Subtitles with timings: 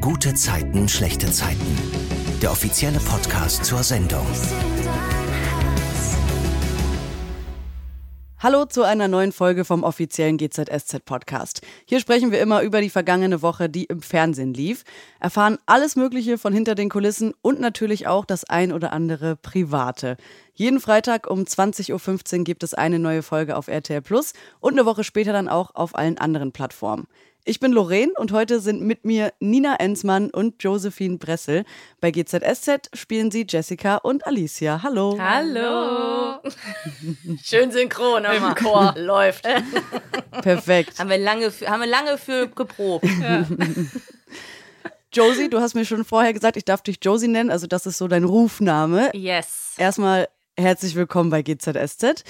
[0.00, 1.60] Gute Zeiten, schlechte Zeiten.
[2.40, 4.26] Der offizielle Podcast zur Sendung.
[8.38, 11.60] Hallo zu einer neuen Folge vom offiziellen GZSZ Podcast.
[11.84, 14.84] Hier sprechen wir immer über die vergangene Woche, die im Fernsehen lief,
[15.20, 20.16] erfahren alles Mögliche von hinter den Kulissen und natürlich auch das ein oder andere Private.
[20.54, 24.86] Jeden Freitag um 20.15 Uhr gibt es eine neue Folge auf RTL Plus und eine
[24.86, 27.06] Woche später dann auch auf allen anderen Plattformen.
[27.44, 31.64] Ich bin Lorraine und heute sind mit mir Nina Ensmann und Josephine Bressel.
[32.00, 34.82] Bei GZSZ spielen sie Jessica und Alicia.
[34.82, 35.16] Hallo.
[35.18, 36.38] Hallo.
[37.42, 39.48] Schön synchron im Chor läuft.
[40.42, 40.98] Perfekt.
[40.98, 43.06] haben, wir lange für, haben wir lange für geprobt.
[43.20, 43.46] Ja.
[45.10, 47.96] Josie, du hast mir schon vorher gesagt, ich darf dich Josie nennen, also das ist
[47.96, 49.10] so dein Rufname.
[49.14, 49.74] Yes.
[49.78, 50.28] Erstmal
[50.60, 52.22] Herzlich willkommen bei GZSZ.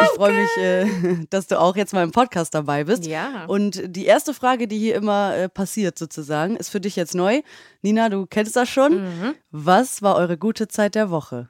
[0.00, 3.06] Ich freue mich, äh, dass du auch jetzt mal im Podcast dabei bist.
[3.06, 3.46] Ja.
[3.46, 7.40] Und die erste Frage, die hier immer äh, passiert sozusagen, ist für dich jetzt neu.
[7.80, 9.04] Nina, du kennst das schon.
[9.04, 9.34] Mhm.
[9.50, 11.48] Was war eure gute Zeit der Woche?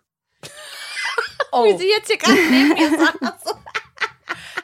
[1.50, 1.64] oh.
[1.72, 3.54] Wie sie jetzt hier gerade neben mir saß.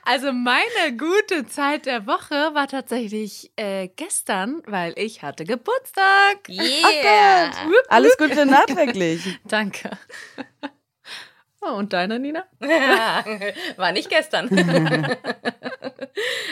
[0.07, 6.47] Also meine gute Zeit der Woche war tatsächlich äh, gestern, weil ich hatte Geburtstag.
[6.47, 7.51] Yeah.
[7.67, 9.41] Oh Alles Gute nachträglich.
[9.45, 9.93] Danke.
[11.67, 12.45] Oh, und deine, Nina?
[13.77, 14.49] war nicht gestern.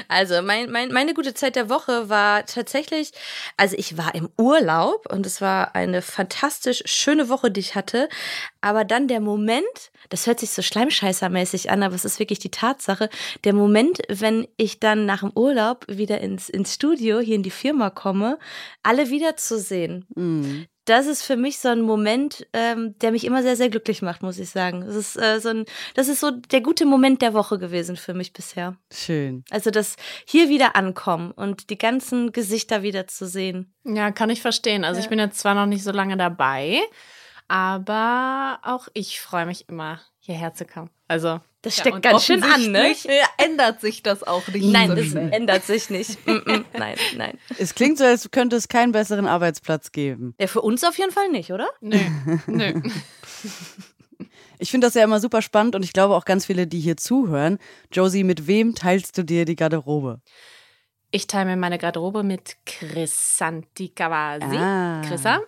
[0.09, 3.13] also, mein, mein, meine gute Zeit der Woche war tatsächlich,
[3.57, 8.09] also ich war im Urlaub und es war eine fantastisch schöne Woche, die ich hatte.
[8.61, 9.63] Aber dann der Moment,
[10.09, 13.11] das hört sich so schleimscheißermäßig an, aber es ist wirklich die Tatsache,
[13.45, 17.51] der Moment, wenn ich dann nach dem Urlaub wieder ins, ins Studio, hier in die
[17.51, 18.39] Firma komme,
[18.83, 20.07] alle wiederzusehen.
[20.15, 24.03] Mhm das ist für mich so ein Moment, ähm, der mich immer sehr, sehr glücklich
[24.03, 24.81] macht, muss ich sagen.
[24.81, 28.15] Das ist, äh, so ein, das ist so der gute Moment der Woche gewesen für
[28.15, 28.77] mich bisher.
[28.93, 29.45] Schön.
[29.51, 33.75] Also das hier wieder ankommen und die ganzen Gesichter wieder zu sehen.
[33.85, 34.85] Ja, kann ich verstehen.
[34.85, 35.05] Also ja.
[35.05, 36.81] ich bin jetzt zwar noch nicht so lange dabei,
[37.47, 40.91] aber auch ich freue mich immer, hierher zu kommen.
[41.07, 42.95] Also das steckt ja, ganz schön an, ne?
[43.39, 44.65] Ändert sich das auch nicht?
[44.65, 45.33] Nein, so das schnell.
[45.33, 46.19] ändert sich nicht.
[46.27, 47.39] nein, nein.
[47.57, 50.35] Es klingt so, als könnte es keinen besseren Arbeitsplatz geben.
[50.41, 51.69] Ja, für uns auf jeden Fall nicht, oder?
[51.81, 51.99] Nö,
[52.49, 52.83] nö.
[54.59, 56.97] Ich finde das ja immer super spannend und ich glaube auch ganz viele, die hier
[56.97, 57.59] zuhören.
[57.93, 60.21] Josie, mit wem teilst du dir die Garderobe?
[61.13, 64.57] Ich teile mir meine Garderobe mit Chris Santikawasi.
[64.57, 65.03] Ah.
[65.07, 65.41] Chrissa.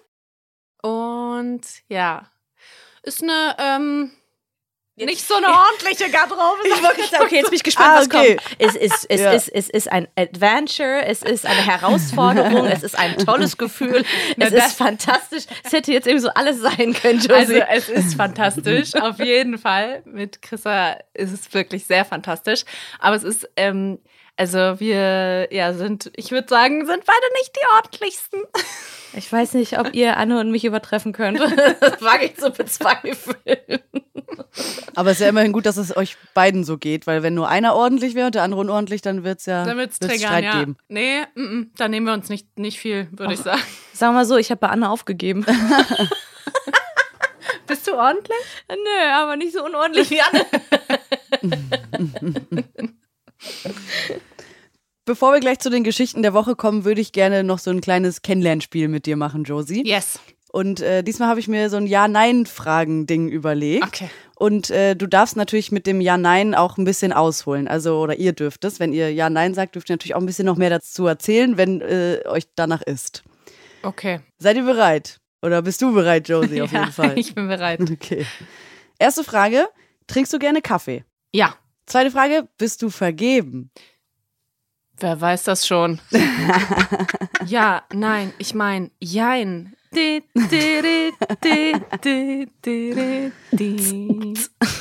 [0.83, 2.31] Und ja,
[3.03, 4.11] ist eine ähm,
[4.97, 5.09] Jetzt.
[5.09, 6.61] Nicht so eine ordentliche Garderobe.
[6.67, 8.37] Ich wollte sagen, okay, jetzt bin ich gespannt, ah, okay.
[8.37, 8.61] was kommt.
[8.61, 9.33] Es ist, es, ja.
[9.33, 14.05] ist, es ist ein Adventure, es ist eine Herausforderung, es ist ein tolles Gefühl,
[14.39, 15.47] es ist fantastisch.
[15.65, 17.63] Es hätte jetzt eben so alles sein können, Josie.
[17.63, 20.03] Also es ist fantastisch, auf jeden Fall.
[20.05, 22.65] Mit Chrissa ist es wirklich sehr fantastisch.
[23.01, 23.99] Aber es ist, ähm,
[24.37, 28.43] also wir ja, sind, ich würde sagen, sind beide nicht die ordentlichsten.
[29.17, 31.41] Ich weiß nicht, ob ihr Anne und mich übertreffen könnt.
[31.81, 33.81] Das wage ich zu bezweifeln.
[34.95, 37.49] Aber es ist ja immerhin gut, dass es euch beiden so geht, weil wenn nur
[37.49, 40.45] einer ordentlich wäre und der andere unordentlich, dann wird es ja dann wird's wird's Streit
[40.45, 40.61] ja.
[40.61, 40.77] geben.
[40.89, 43.61] Nee, m -m, da nehmen wir uns nicht, nicht viel, würde ich sagen.
[43.93, 45.45] Sag mal so, ich habe bei Anne aufgegeben.
[47.67, 48.37] Bist du ordentlich?
[48.69, 50.45] Nö, aber nicht so unordentlich wie Anne.
[55.07, 57.81] Bevor wir gleich zu den Geschichten der Woche kommen, würde ich gerne noch so ein
[57.81, 59.83] kleines Kennenlernspiel mit dir machen, Josie.
[59.87, 60.19] Yes.
[60.51, 63.85] Und äh, diesmal habe ich mir so ein Ja-Nein-Fragen-Ding überlegt.
[63.85, 64.09] Okay.
[64.45, 67.67] Und äh, du darfst natürlich mit dem Ja-Nein auch ein bisschen ausholen.
[67.67, 68.79] Also, oder ihr dürft es.
[68.79, 71.81] Wenn ihr Ja-Nein sagt, dürft ihr natürlich auch ein bisschen noch mehr dazu erzählen, wenn
[71.81, 73.25] äh, euch danach ist.
[73.83, 74.21] Okay.
[74.37, 75.19] Seid ihr bereit?
[75.41, 77.19] Oder bist du bereit, Josie, auf ja, jeden Fall?
[77.19, 77.81] Ich bin bereit.
[77.91, 78.27] Okay.
[78.99, 79.67] Erste Frage:
[80.09, 81.07] Trinkst du gerne Kaffee?
[81.33, 81.55] Ja.
[81.87, 83.71] Zweite Frage: Bist du vergeben?
[84.99, 86.03] Wer weiß das schon?
[87.47, 89.75] ja, nein, ich meine, jein.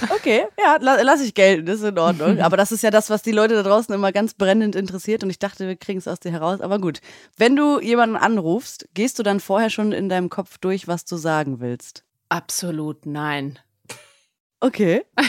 [0.09, 2.39] Okay, ja, lass ich gelten, das ist in Ordnung.
[2.39, 5.29] Aber das ist ja das, was die Leute da draußen immer ganz brennend interessiert und
[5.29, 6.61] ich dachte, wir kriegen es aus dir heraus.
[6.61, 6.99] Aber gut,
[7.37, 11.15] wenn du jemanden anrufst, gehst du dann vorher schon in deinem Kopf durch, was du
[11.15, 12.03] sagen willst?
[12.29, 13.59] Absolut nein.
[14.59, 15.03] Okay.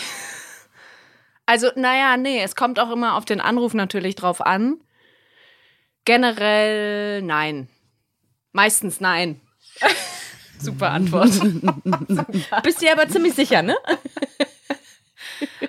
[1.46, 4.80] Also, naja, nee, es kommt auch immer auf den Anruf natürlich drauf an.
[6.06, 7.68] Generell nein.
[8.52, 9.40] Meistens nein.
[10.58, 11.30] Super Antwort.
[12.62, 13.76] Bist du aber ziemlich sicher, ne?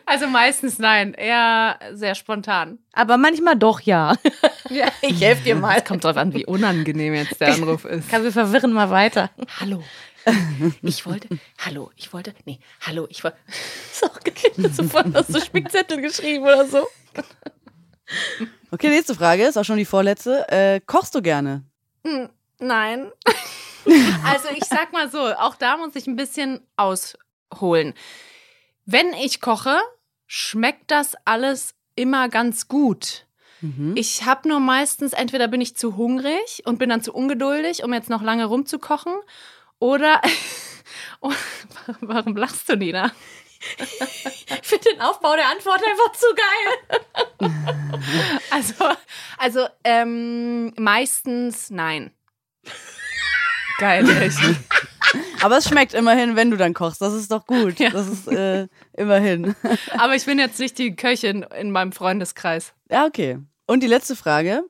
[0.05, 2.79] Also meistens nein, eher sehr spontan.
[2.93, 4.15] Aber manchmal doch ja.
[4.69, 5.77] ja ich helfe dir mal.
[5.77, 8.09] Es kommt drauf an, wie unangenehm jetzt der Anruf ist.
[8.09, 9.31] Kann wir verwirren mal weiter.
[9.59, 9.83] Hallo.
[10.81, 11.27] Ich wollte,
[11.59, 13.37] hallo, ich wollte, nee, hallo, ich wollte.
[13.91, 14.09] So,
[14.71, 16.87] sofort hast du Spickzettel geschrieben oder so.
[18.71, 20.49] Okay, nächste Frage, ist auch schon die vorletzte.
[20.49, 21.63] Äh, kochst du gerne?
[22.03, 22.29] Hm,
[22.59, 23.11] Nein.
[24.25, 27.93] also ich sag mal so, auch da muss ich ein bisschen ausholen.
[28.85, 29.79] Wenn ich koche,
[30.27, 33.25] schmeckt das alles immer ganz gut.
[33.61, 33.93] Mhm.
[33.95, 37.93] Ich habe nur meistens, entweder bin ich zu hungrig und bin dann zu ungeduldig, um
[37.93, 39.13] jetzt noch lange rumzukochen,
[39.79, 40.21] oder
[41.21, 41.33] oh,
[42.01, 43.11] warum lachst du, Nina?
[43.77, 47.51] Ich finde den Aufbau der Antwort einfach zu geil.
[48.51, 48.85] also,
[49.37, 52.11] also ähm, meistens nein.
[53.79, 54.39] Geil, echt.
[55.41, 57.01] Aber es schmeckt immerhin, wenn du dann kochst.
[57.01, 57.79] Das ist doch gut.
[57.79, 57.89] Ja.
[57.91, 59.55] Das ist äh, immerhin.
[59.97, 62.73] Aber ich bin jetzt nicht die Köchin in meinem Freundeskreis.
[62.89, 63.39] Ja, okay.
[63.67, 64.63] Und die letzte Frage.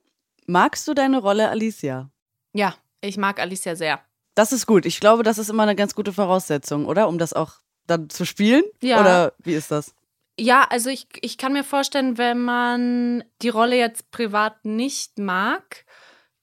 [0.48, 2.10] Magst du deine Rolle Alicia?
[2.54, 4.00] Ja, ich mag Alicia sehr.
[4.36, 4.86] Das ist gut.
[4.86, 7.08] Ich glaube, das ist immer eine ganz gute Voraussetzung, oder?
[7.08, 7.54] Um das auch
[7.88, 8.64] dann zu spielen?
[8.82, 9.00] Ja.
[9.00, 9.96] Oder wie ist das?
[10.38, 15.85] Ja, also ich, ich kann mir vorstellen, wenn man die Rolle jetzt privat nicht mag,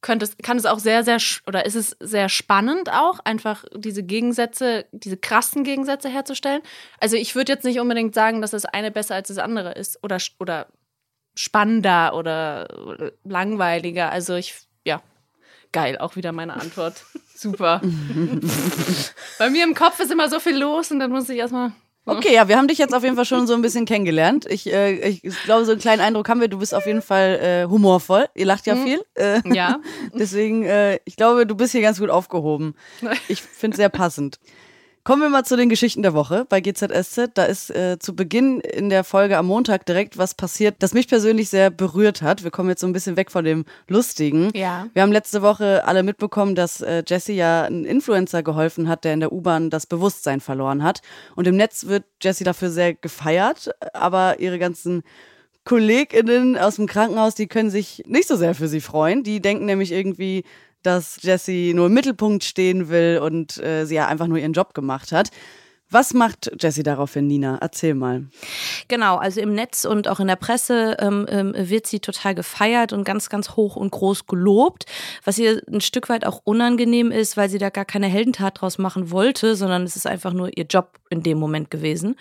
[0.02, 4.02] könnte es, kann es auch sehr, sehr, oder ist es sehr spannend auch, einfach diese
[4.02, 6.60] Gegensätze, diese krassen Gegensätze herzustellen.
[7.00, 10.02] Also ich würde jetzt nicht unbedingt sagen, dass das eine besser als das andere ist
[10.02, 10.66] oder, oder
[11.34, 14.10] spannender oder, oder langweiliger.
[14.10, 14.54] Also ich,
[14.84, 15.00] ja,
[15.70, 17.04] geil, auch wieder meine Antwort.
[17.34, 17.80] Super.
[19.38, 21.72] Bei mir im Kopf ist immer so viel los und dann muss ich erstmal.
[22.04, 24.46] Okay, ja, wir haben dich jetzt auf jeden Fall schon so ein bisschen kennengelernt.
[24.48, 26.48] Ich, äh, ich glaube, so einen kleinen Eindruck haben wir.
[26.48, 28.26] Du bist auf jeden Fall äh, humorvoll.
[28.34, 28.84] Ihr lacht ja mhm.
[28.84, 29.04] viel.
[29.14, 29.80] Äh, ja.
[30.12, 32.74] Deswegen, äh, ich glaube, du bist hier ganz gut aufgehoben.
[33.28, 34.38] Ich finde es sehr passend.
[35.04, 37.30] Kommen wir mal zu den Geschichten der Woche bei GZSZ.
[37.34, 41.08] Da ist äh, zu Beginn in der Folge am Montag direkt was passiert, das mich
[41.08, 42.44] persönlich sehr berührt hat.
[42.44, 44.50] Wir kommen jetzt so ein bisschen weg von dem Lustigen.
[44.54, 44.86] Ja.
[44.92, 49.14] Wir haben letzte Woche alle mitbekommen, dass äh, Jesse ja einen Influencer geholfen hat, der
[49.14, 51.00] in der U-Bahn das Bewusstsein verloren hat.
[51.34, 55.02] Und im Netz wird Jesse dafür sehr gefeiert, aber ihre ganzen
[55.64, 59.24] KollegInnen aus dem Krankenhaus, die können sich nicht so sehr für sie freuen.
[59.24, 60.44] Die denken nämlich irgendwie,
[60.82, 64.74] dass Jessie nur im Mittelpunkt stehen will und äh, sie ja einfach nur ihren Job
[64.74, 65.30] gemacht hat.
[65.92, 67.58] Was macht Jessie daraufhin, Nina?
[67.60, 68.24] Erzähl mal.
[68.88, 72.94] Genau, also im Netz und auch in der Presse ähm, ähm, wird sie total gefeiert
[72.94, 74.86] und ganz, ganz hoch und groß gelobt,
[75.22, 78.78] was ihr ein Stück weit auch unangenehm ist, weil sie da gar keine Heldentat draus
[78.78, 82.16] machen wollte, sondern es ist einfach nur ihr Job in dem Moment gewesen.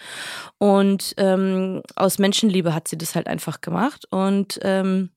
[0.57, 4.05] Und ähm, aus Menschenliebe hat sie das halt einfach gemacht.
[4.09, 5.11] Und ähm,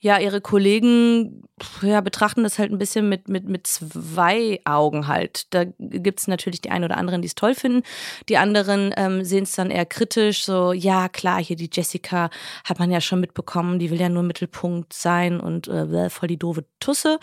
[0.00, 1.44] ja, ihre Kollegen
[1.82, 5.52] ja, betrachten das halt ein bisschen mit, mit, mit zwei Augen halt.
[5.54, 7.82] Da gibt es natürlich die einen oder anderen, die es toll finden.
[8.28, 12.30] Die anderen ähm, sehen es dann eher kritisch, so, ja, klar, hier die Jessica
[12.64, 16.38] hat man ja schon mitbekommen, die will ja nur Mittelpunkt sein und äh, voll die
[16.38, 17.18] doofe Tusse.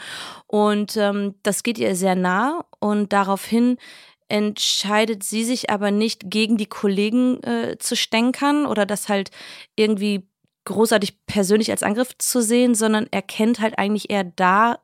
[0.48, 3.78] Und ähm, das geht ihr sehr nah und daraufhin
[4.32, 9.30] entscheidet sie sich aber nicht gegen die Kollegen äh, zu stänkern oder das halt
[9.76, 10.31] irgendwie
[10.66, 14.80] großartig persönlich als Angriff zu sehen, sondern erkennt halt eigentlich eher da,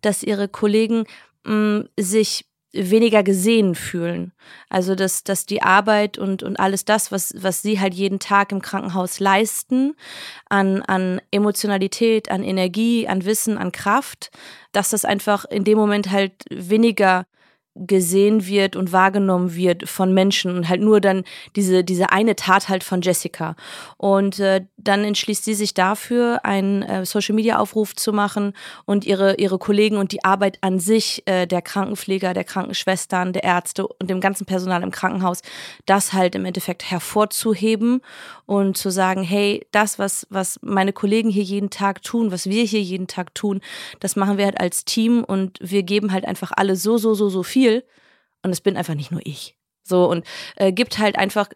[0.00, 1.04] dass ihre Kollegen
[1.44, 4.32] mh, mm, sich weniger gesehen fühlen.
[4.68, 8.52] Also dass, dass die Arbeit und, und alles das, was, was sie halt jeden Tag
[8.52, 9.94] im Krankenhaus leisten,
[10.48, 14.30] an, an Emotionalität, an Energie, an Wissen, an Kraft,
[14.72, 17.26] dass das einfach in dem Moment halt weniger
[17.74, 21.24] gesehen wird und wahrgenommen wird von Menschen und halt nur dann
[21.56, 23.56] diese, diese eine Tat halt von Jessica.
[23.96, 28.52] Und äh, dann entschließt sie sich dafür, einen äh, Social-Media-Aufruf zu machen
[28.84, 33.42] und ihre, ihre Kollegen und die Arbeit an sich äh, der Krankenpfleger, der Krankenschwestern, der
[33.42, 35.42] Ärzte und dem ganzen Personal im Krankenhaus,
[35.84, 38.02] das halt im Endeffekt hervorzuheben
[38.46, 42.62] und zu sagen, hey, das, was, was meine Kollegen hier jeden Tag tun, was wir
[42.62, 43.60] hier jeden Tag tun,
[43.98, 47.28] das machen wir halt als Team und wir geben halt einfach alle so, so, so,
[47.28, 47.84] so viel viel
[48.42, 49.56] und es bin einfach nicht nur ich.
[49.82, 50.24] So und
[50.56, 51.48] äh, gibt halt einfach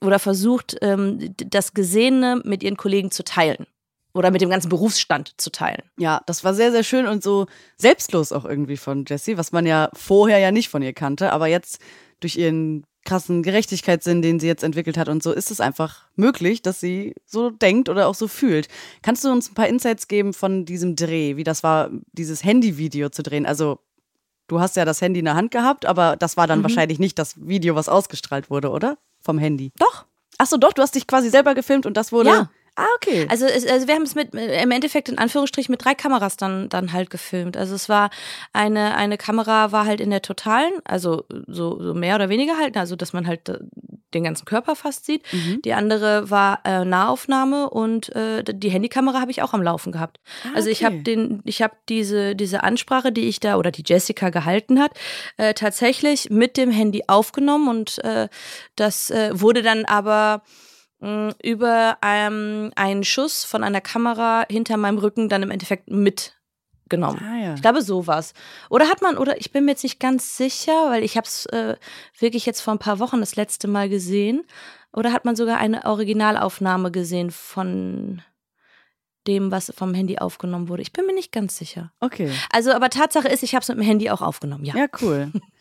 [0.00, 3.66] oder versucht, ähm, das Gesehene mit ihren Kollegen zu teilen
[4.14, 5.82] oder mit dem ganzen Berufsstand zu teilen.
[5.98, 9.66] Ja, das war sehr, sehr schön und so selbstlos auch irgendwie von Jessie, was man
[9.66, 11.80] ja vorher ja nicht von ihr kannte, aber jetzt
[12.20, 16.62] durch ihren krassen Gerechtigkeitssinn, den sie jetzt entwickelt hat und so, ist es einfach möglich,
[16.62, 18.68] dass sie so denkt oder auch so fühlt.
[19.02, 23.10] Kannst du uns ein paar Insights geben von diesem Dreh, wie das war, dieses Handyvideo
[23.10, 23.44] zu drehen?
[23.44, 23.80] Also
[24.46, 26.64] Du hast ja das Handy in der Hand gehabt, aber das war dann mhm.
[26.64, 28.98] wahrscheinlich nicht das Video, was ausgestrahlt wurde, oder?
[29.20, 29.72] Vom Handy.
[29.78, 30.06] Doch.
[30.36, 32.28] Achso, doch, du hast dich quasi selber gefilmt und das wurde.
[32.28, 32.50] Ja.
[32.76, 33.26] Ah, okay.
[33.30, 36.92] Also, also wir haben es mit im Endeffekt in Anführungsstrichen mit drei Kameras dann dann
[36.92, 37.56] halt gefilmt.
[37.56, 38.10] Also es war
[38.52, 42.76] eine eine Kamera war halt in der totalen, also so, so mehr oder weniger halt,
[42.76, 43.48] also dass man halt
[44.12, 45.22] den ganzen Körper fast sieht.
[45.32, 45.62] Mhm.
[45.62, 50.18] Die andere war äh, Nahaufnahme und äh, die Handykamera habe ich auch am Laufen gehabt.
[50.42, 50.56] Ah, okay.
[50.56, 54.30] Also ich habe den ich habe diese diese Ansprache, die ich da oder die Jessica
[54.30, 54.92] gehalten hat,
[55.36, 58.28] äh, tatsächlich mit dem Handy aufgenommen und äh,
[58.74, 60.42] das äh, wurde dann aber
[61.42, 66.34] über ähm, einen Schuss von einer Kamera hinter meinem Rücken dann im Endeffekt mit
[66.88, 67.20] genommen.
[67.22, 67.54] Ah, ja.
[67.54, 68.34] Ich glaube sowas.
[68.70, 71.46] Oder hat man, oder ich bin mir jetzt nicht ganz sicher, weil ich habe es
[71.46, 71.76] äh,
[72.18, 74.44] wirklich jetzt vor ein paar Wochen das letzte Mal gesehen.
[74.92, 78.22] Oder hat man sogar eine Originalaufnahme gesehen von
[79.26, 80.82] dem, was vom Handy aufgenommen wurde?
[80.82, 81.92] Ich bin mir nicht ganz sicher.
[82.00, 82.30] Okay.
[82.50, 84.76] Also, aber Tatsache ist, ich habe es mit dem Handy auch aufgenommen, ja.
[84.76, 85.32] Ja, cool.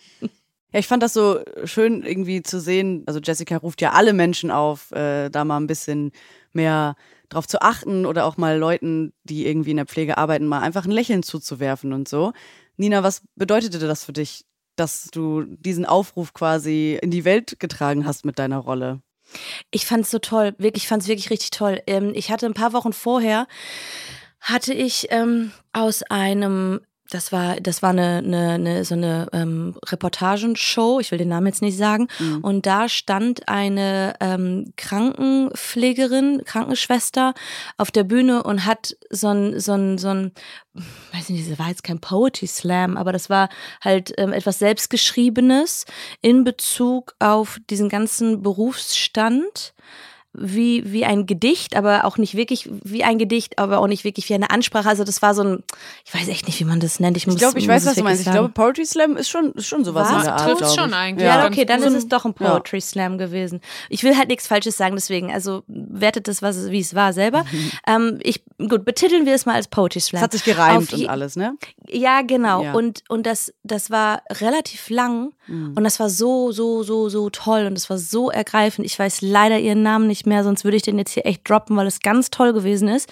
[0.73, 3.03] Ja, ich fand das so schön irgendwie zu sehen.
[3.05, 6.11] Also Jessica ruft ja alle Menschen auf, äh, da mal ein bisschen
[6.51, 6.95] mehr
[7.29, 10.85] drauf zu achten oder auch mal Leuten, die irgendwie in der Pflege arbeiten, mal einfach
[10.85, 12.33] ein Lächeln zuzuwerfen und so.
[12.75, 18.05] Nina, was bedeutete das für dich, dass du diesen Aufruf quasi in die Welt getragen
[18.05, 19.01] hast mit deiner Rolle?
[19.69, 21.81] Ich fand es so toll, wirklich, ich fand es wirklich richtig toll.
[21.85, 23.47] Ähm, ich hatte ein paar Wochen vorher,
[24.39, 29.75] hatte ich ähm, aus einem das war, das war eine, eine, eine so eine ähm,
[29.85, 32.07] Reportagenshow, ich will den Namen jetzt nicht sagen.
[32.19, 32.39] Mhm.
[32.41, 37.33] Und da stand eine ähm, Krankenpflegerin, Krankenschwester
[37.77, 40.31] auf der Bühne und hat so ein, so ein, so ein,
[41.11, 43.49] weiß nicht, das war jetzt kein Poetry Slam, aber das war
[43.81, 45.85] halt ähm, etwas Selbstgeschriebenes
[46.21, 49.73] in Bezug auf diesen ganzen Berufsstand
[50.33, 54.27] wie, wie ein Gedicht, aber auch nicht wirklich wie ein Gedicht, aber auch nicht wirklich
[54.29, 54.89] wie eine Ansprache.
[54.89, 55.63] Also das war so ein,
[56.05, 57.17] ich weiß echt nicht, wie man das nennt.
[57.17, 58.21] Ich, muss, Ich glaube, ich weiß, es was du meinst.
[58.21, 58.37] Ich sagen.
[58.37, 60.17] glaube, Poetry Slam ist schon, ist schon sowas Was?
[60.17, 60.57] in der Art.
[60.57, 60.95] Glaub schon ich.
[60.95, 61.27] eigentlich.
[61.27, 62.49] Ja, ganz okay, dann ist es doch ein Ja.
[62.49, 63.61] Poetry Slam gewesen.
[63.89, 67.13] Ich will halt nichts Falsches sagen, deswegen, also wertet das, was es, wie es war,
[67.13, 67.45] selber.
[67.87, 70.17] ähm, ich, gut, betiteln wir es mal als Poetry Slam.
[70.17, 71.55] Es hat sich gereimt Auf und alles, ne?
[71.89, 72.63] Ja, genau.
[72.63, 72.73] Ja.
[72.73, 75.73] Und, und das, das war relativ lang Mhm.
[75.75, 78.85] und das war so, so, so, so toll und es war so ergreifend.
[78.85, 81.75] Ich weiß leider ihren Namen nicht mehr, sonst würde ich den jetzt hier echt droppen,
[81.75, 83.09] weil es ganz toll gewesen ist.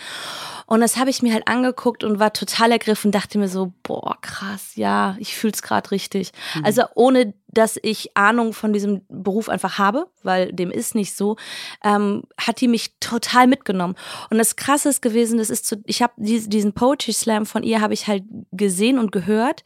[0.71, 4.15] Und das habe ich mir halt angeguckt und war total ergriffen, dachte mir so, boah,
[4.21, 6.31] krass, ja, ich fühl's gerade richtig.
[6.55, 6.63] Mhm.
[6.63, 11.35] Also ohne, dass ich Ahnung von diesem Beruf einfach habe, weil dem ist nicht so,
[11.83, 13.95] ähm, hat die mich total mitgenommen.
[14.29, 17.81] Und das Krasse ist gewesen, das ist zu, ich habe diesen Poetry Slam von ihr
[17.81, 18.23] habe ich halt
[18.53, 19.65] gesehen und gehört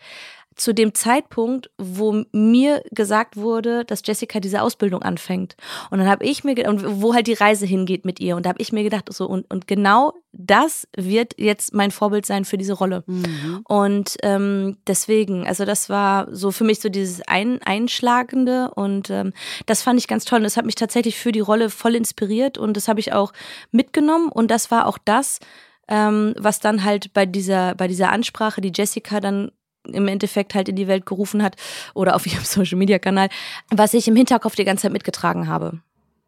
[0.56, 5.56] zu dem Zeitpunkt, wo mir gesagt wurde, dass Jessica diese Ausbildung anfängt.
[5.92, 8.36] Und dann habe ich mir und wo halt die Reise hingeht mit ihr.
[8.36, 12.26] Und da habe ich mir gedacht, so und, und genau das wird jetzt mein Vorbild
[12.26, 13.04] sein für diese Rolle.
[13.06, 13.62] Mhm.
[13.66, 19.34] Und ähm, deswegen, also das war so für mich so dieses Ein Einschlagende und ähm,
[19.66, 20.38] das fand ich ganz toll.
[20.38, 23.34] Und das hat mich tatsächlich für die Rolle voll inspiriert und das habe ich auch
[23.72, 24.30] mitgenommen.
[24.30, 25.40] Und das war auch das,
[25.88, 29.52] ähm, was dann halt bei dieser, bei dieser Ansprache, die Jessica dann
[29.92, 31.56] im Endeffekt halt in die Welt gerufen hat
[31.94, 33.30] oder auf ihrem Social Media Kanal,
[33.70, 35.80] was ich im Hinterkopf die ganze Zeit mitgetragen habe.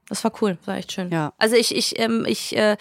[0.10, 1.10] Das war cool, war echt schön.
[1.10, 1.34] Ja.
[1.38, 2.78] Also ich, ich, ähm, ich äh,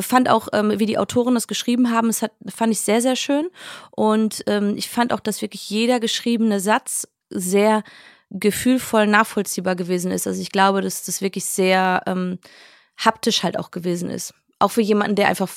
[0.00, 3.14] fand auch, ähm, wie die Autoren das geschrieben haben, es hat, fand ich sehr, sehr
[3.14, 3.48] schön.
[3.92, 7.84] Und ähm, ich fand auch, dass wirklich jeder geschriebene Satz sehr
[8.30, 10.26] gefühlvoll nachvollziehbar gewesen ist.
[10.26, 12.38] Also ich glaube, dass das wirklich sehr ähm,
[12.98, 14.34] haptisch halt auch gewesen ist.
[14.58, 15.48] Auch für jemanden, der einfach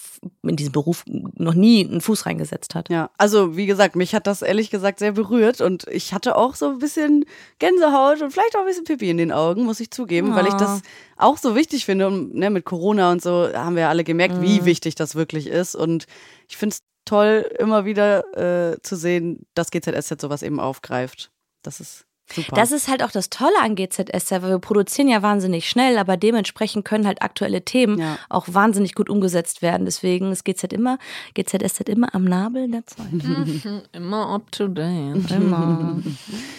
[0.44, 2.90] in diesem Beruf noch nie einen Fuß reingesetzt hat.
[2.90, 6.56] Ja, also wie gesagt, mich hat das ehrlich gesagt sehr berührt und ich hatte auch
[6.56, 7.24] so ein bisschen
[7.60, 10.54] Gänsehaut und vielleicht auch ein bisschen Pipi in den Augen, muss ich zugeben, weil ich
[10.56, 10.82] das
[11.16, 12.08] auch so wichtig finde.
[12.08, 15.48] Und ne, mit Corona und so haben wir ja alle gemerkt, wie wichtig das wirklich
[15.48, 15.76] ist.
[15.76, 16.06] Und
[16.50, 21.32] ich finde es toll, immer wieder äh, zu sehen, dass GZSZ sowas eben aufgreift.
[21.64, 22.56] Das ist super.
[22.56, 26.18] Das ist halt auch das Tolle an GZSZ, weil wir produzieren ja wahnsinnig schnell, aber
[26.18, 28.18] dementsprechend können halt aktuelle Themen Ja.
[28.30, 29.86] auch wahnsinnig gut umgesetzt werden.
[29.86, 30.98] Deswegen ist GZ immer,
[31.34, 33.08] GZSZ immer am Nabel der Zeit.
[33.94, 35.30] Immer up to date.
[35.32, 36.00] Immer.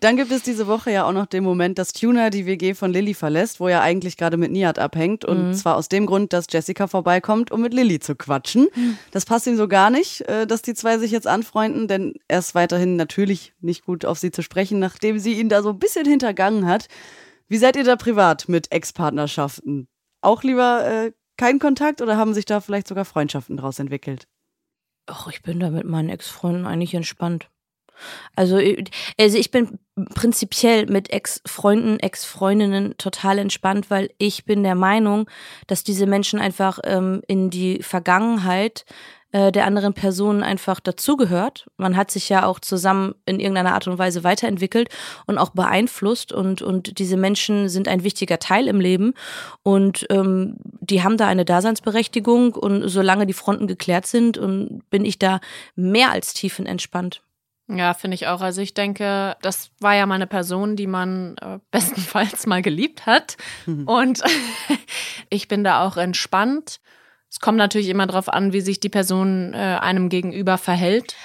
[0.00, 2.92] Dann gibt es diese Woche ja auch noch den Moment, dass Tuna die WG von
[2.92, 5.24] Lilly verlässt, wo er eigentlich gerade mit Nihat abhängt.
[5.24, 8.68] Und zwar aus dem Grund, dass Jessica vorbeikommt, um mit Lilly zu quatschen.
[9.10, 12.40] Das passt ihm so gar nicht, äh, dass die zwei sich jetzt anfreunden, denn er
[12.40, 15.78] ist weiterhin natürlich nicht gut auf sie zu sprechen, nachdem sie ihn da so ein
[15.78, 16.88] bisschen hintergangen hat.
[17.48, 19.88] Wie seid ihr da privat mit Ex-Partnerschaften?
[20.20, 24.26] Auch lieber äh, kein Kontakt oder haben sich da vielleicht sogar Freundschaften daraus entwickelt?
[25.06, 27.48] Ach, ich bin da mit meinen Ex-Freunden eigentlich entspannt.
[28.34, 29.78] Also, ich- also ich bin
[30.14, 35.28] prinzipiell mit Ex-Freunden, Ex-Freundinnen total entspannt, weil ich bin der Meinung,
[35.66, 38.84] dass diese Menschen einfach ähm, in die Vergangenheit
[39.32, 41.66] äh, der anderen Person einfach dazugehört.
[41.78, 44.88] Man hat sich ja auch zusammen in irgendeiner Art und Weise weiterentwickelt
[45.26, 49.14] und auch beeinflusst und, und diese Menschen sind ein wichtiger Teil im Leben
[49.62, 55.04] und ähm, die haben da eine Daseinsberechtigung und solange die Fronten geklärt sind, und bin
[55.04, 55.40] ich da
[55.74, 57.22] mehr als tiefenentspannt.
[57.68, 58.42] Ja, finde ich auch.
[58.42, 63.06] Also ich denke, das war ja mal eine Person, die man äh, bestenfalls mal geliebt
[63.06, 63.36] hat.
[63.86, 64.22] Und
[65.30, 66.80] ich bin da auch entspannt.
[67.28, 71.16] Es kommt natürlich immer darauf an, wie sich die Person äh, einem gegenüber verhält.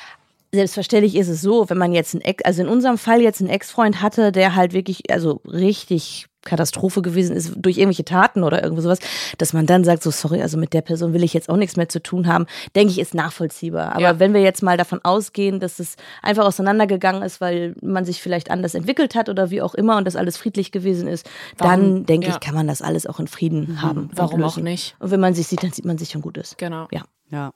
[0.53, 3.49] Selbstverständlich ist es so, wenn man jetzt ein Ex, also in unserem Fall jetzt einen
[3.49, 8.81] Ex-Freund hatte, der halt wirklich, also richtig Katastrophe gewesen ist durch irgendwelche Taten oder irgendwo
[8.81, 8.99] sowas,
[9.37, 11.77] dass man dann sagt, so sorry, also mit der Person will ich jetzt auch nichts
[11.77, 13.93] mehr zu tun haben, denke ich, ist nachvollziehbar.
[13.93, 14.19] Aber ja.
[14.19, 18.49] wenn wir jetzt mal davon ausgehen, dass es einfach auseinandergegangen ist, weil man sich vielleicht
[18.49, 21.71] anders entwickelt hat oder wie auch immer und das alles friedlich gewesen ist, Warum?
[21.71, 22.33] dann denke ja.
[22.33, 23.81] ich, kann man das alles auch in Frieden mhm.
[23.83, 24.09] haben.
[24.15, 24.95] Warum auch nicht?
[24.99, 26.57] Und wenn man sich sieht, dann sieht man sich schon gut ist.
[26.57, 26.87] Genau.
[26.91, 27.03] Ja.
[27.29, 27.53] Ja.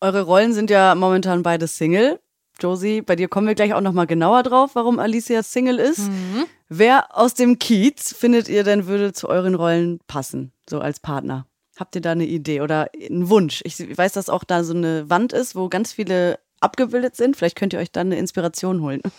[0.00, 2.20] Eure Rollen sind ja momentan beide Single.
[2.60, 6.08] Josie, bei dir kommen wir gleich auch nochmal genauer drauf, warum Alicia Single ist.
[6.08, 6.46] Mhm.
[6.68, 11.46] Wer aus dem Kiez findet ihr denn würde zu euren Rollen passen, so als Partner?
[11.76, 13.62] Habt ihr da eine Idee oder einen Wunsch?
[13.64, 17.36] Ich weiß, dass auch da so eine Wand ist, wo ganz viele abgebildet sind.
[17.36, 19.00] Vielleicht könnt ihr euch dann eine Inspiration holen.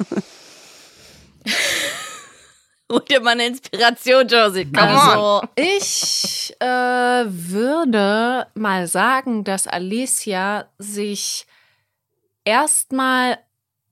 [2.92, 4.66] Hol dir mal eine Inspiration, Josie.
[4.66, 5.50] Come also, on.
[5.56, 11.48] ich äh, würde mal sagen, dass Alicia sich
[12.52, 13.38] erstmal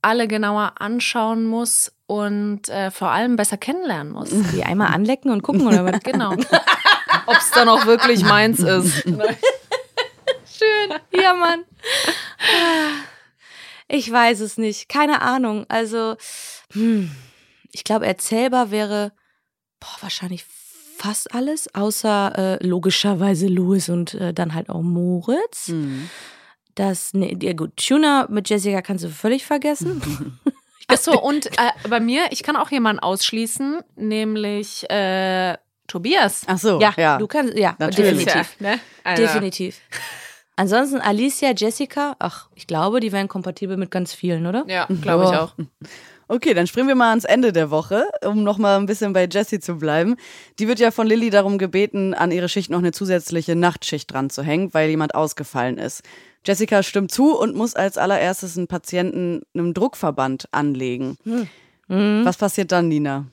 [0.02, 4.30] alle genauer anschauen muss und äh, vor allem besser kennenlernen muss.
[4.54, 6.00] Die einmal anlecken und gucken oder was?
[6.04, 6.32] Genau.
[7.26, 9.04] Ob es dann auch wirklich meins ist.
[9.04, 10.94] Schön.
[11.12, 11.64] Ja, Mann.
[13.88, 14.90] Ich weiß es nicht.
[14.90, 15.66] Keine Ahnung.
[15.70, 16.16] Also,
[16.74, 17.12] hm,
[17.72, 19.12] ich glaube, erzählbar wäre
[19.80, 20.46] boah, wahrscheinlich
[20.98, 25.70] fast alles, außer äh, logischerweise Louis und äh, dann halt auch Moritz.
[25.70, 26.10] Mhm
[26.80, 30.40] dass, ne, ja gut, Tuna mit Jessica kannst du völlig vergessen.
[30.88, 35.58] Achso, und äh, bei mir, ich kann auch jemanden ausschließen, nämlich äh,
[35.88, 36.44] Tobias.
[36.48, 37.18] Ach so, ja, ja.
[37.18, 38.24] Du kannst, ja, Natürlich.
[38.24, 38.56] definitiv.
[38.62, 38.80] Ja, ne?
[39.04, 39.24] also.
[39.24, 39.82] Definitiv.
[40.56, 44.64] Ansonsten Alicia, Jessica, ach, ich glaube, die wären kompatibel mit ganz vielen, oder?
[44.68, 45.54] Ja, glaube ich auch.
[46.32, 49.60] Okay, dann springen wir mal ans Ende der Woche, um nochmal ein bisschen bei Jessie
[49.60, 50.16] zu bleiben.
[50.60, 54.30] Die wird ja von Lilly darum gebeten, an ihre Schicht noch eine zusätzliche Nachtschicht dran
[54.30, 56.04] zu hängen, weil jemand ausgefallen ist.
[56.46, 61.18] Jessica stimmt zu und muss als allererstes einen Patienten einem Druckverband anlegen.
[61.24, 61.48] Hm.
[61.88, 62.26] Mhm.
[62.26, 63.28] Was passiert dann, Nina?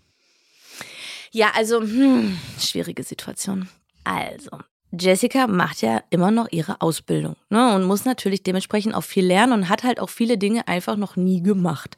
[1.30, 3.68] Ja, also, hm, schwierige Situation.
[4.04, 4.50] Also,
[4.92, 9.52] Jessica macht ja immer noch ihre Ausbildung ne, und muss natürlich dementsprechend auch viel lernen
[9.52, 11.96] und hat halt auch viele Dinge einfach noch nie gemacht.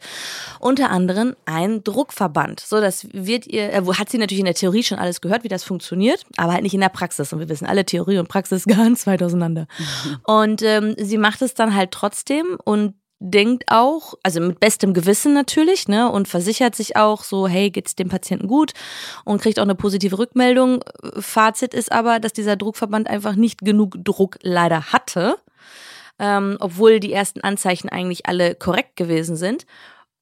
[0.59, 2.61] Unter anderem ein Druckverband.
[2.61, 5.49] So, das wird ihr, äh, hat sie natürlich in der Theorie schon alles gehört, wie
[5.49, 7.33] das funktioniert, aber halt nicht in der Praxis.
[7.33, 9.67] Und wir wissen alle, Theorie und Praxis ganz weit auseinander.
[9.79, 10.17] Mhm.
[10.25, 15.35] Und ähm, sie macht es dann halt trotzdem und denkt auch, also mit bestem Gewissen
[15.35, 18.73] natürlich, ne, und versichert sich auch so, hey, geht's dem Patienten gut
[19.25, 20.85] und kriegt auch eine positive Rückmeldung.
[21.19, 25.37] Fazit ist aber, dass dieser Druckverband einfach nicht genug Druck leider hatte,
[26.19, 29.67] ähm, obwohl die ersten Anzeichen eigentlich alle korrekt gewesen sind.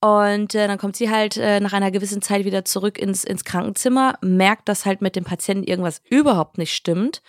[0.00, 3.44] Und äh, dann kommt sie halt äh, nach einer gewissen Zeit wieder zurück ins, ins
[3.44, 7.22] Krankenzimmer, merkt, dass halt mit dem Patienten irgendwas überhaupt nicht stimmt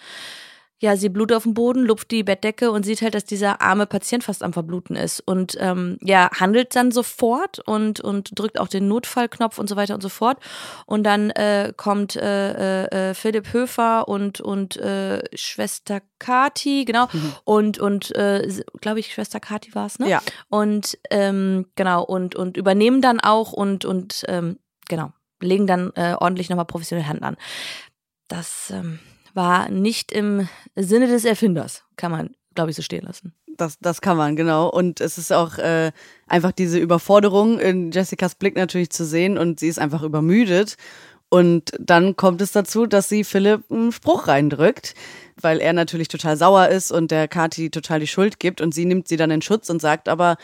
[0.80, 3.88] ja, sie blutet auf dem Boden, lupft die Bettdecke und sieht halt, dass dieser arme
[3.88, 5.22] Patient fast am Verbluten ist.
[5.22, 9.96] Und ähm, ja, handelt dann sofort und, und drückt auch den Notfallknopf und so weiter
[9.96, 10.38] und so fort.
[10.86, 17.08] Und dann äh, kommt äh, äh, äh Philipp Höfer und, und äh, Schwester Kati, genau.
[17.12, 17.34] Mhm.
[17.44, 18.48] Und, und äh,
[18.80, 20.08] glaube ich, Schwester Kati war es, ne?
[20.08, 20.22] Ja.
[20.50, 25.12] Und ähm, genau, und, und übernehmen dann auch und, und ähm, genau,
[25.42, 27.36] legen dann äh, ordentlich nochmal professionelle Hand an.
[28.28, 29.00] Das ähm,
[29.38, 33.34] war nicht im Sinne des Erfinders, kann man, glaube ich, so stehen lassen.
[33.56, 34.68] Das, das kann man, genau.
[34.68, 35.92] Und es ist auch äh,
[36.28, 40.76] einfach diese Überforderung in Jessicas Blick natürlich zu sehen und sie ist einfach übermüdet.
[41.30, 44.96] Und dann kommt es dazu, dass sie Philipp einen Spruch reindrückt,
[45.42, 48.86] weil er natürlich total sauer ist und der Kati total die Schuld gibt und sie
[48.86, 50.38] nimmt sie dann in Schutz und sagt aber,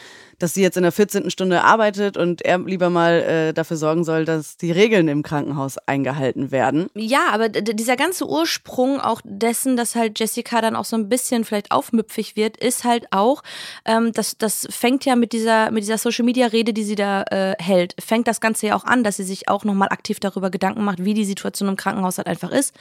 [0.43, 1.29] dass sie jetzt in der 14.
[1.29, 5.77] Stunde arbeitet und er lieber mal äh, dafür sorgen soll, dass die Regeln im Krankenhaus
[5.77, 6.87] eingehalten werden.
[6.95, 11.45] Ja, aber dieser ganze Ursprung auch dessen, dass halt Jessica dann auch so ein bisschen
[11.45, 13.41] vielleicht aufmüpfig wird, ist halt auch,
[13.85, 17.23] ähm, das, das fängt ja mit dieser, mit dieser Social Media Rede, die sie da
[17.23, 20.49] äh, hält, fängt das Ganze ja auch an, dass sie sich auch nochmal aktiv darüber
[20.49, 22.75] Gedanken macht, wie die Situation im Krankenhaus halt einfach ist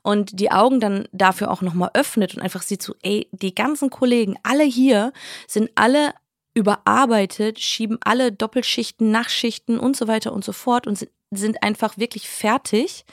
[0.00, 3.90] und die Augen dann dafür auch nochmal öffnet und einfach sieht so, ey, die ganzen
[3.90, 5.12] Kollegen, alle hier
[5.46, 6.14] sind alle
[6.54, 11.98] überarbeitet, schieben alle Doppelschichten, Nachtschichten und so weiter und so fort und sind, sind einfach
[11.98, 13.04] wirklich fertig,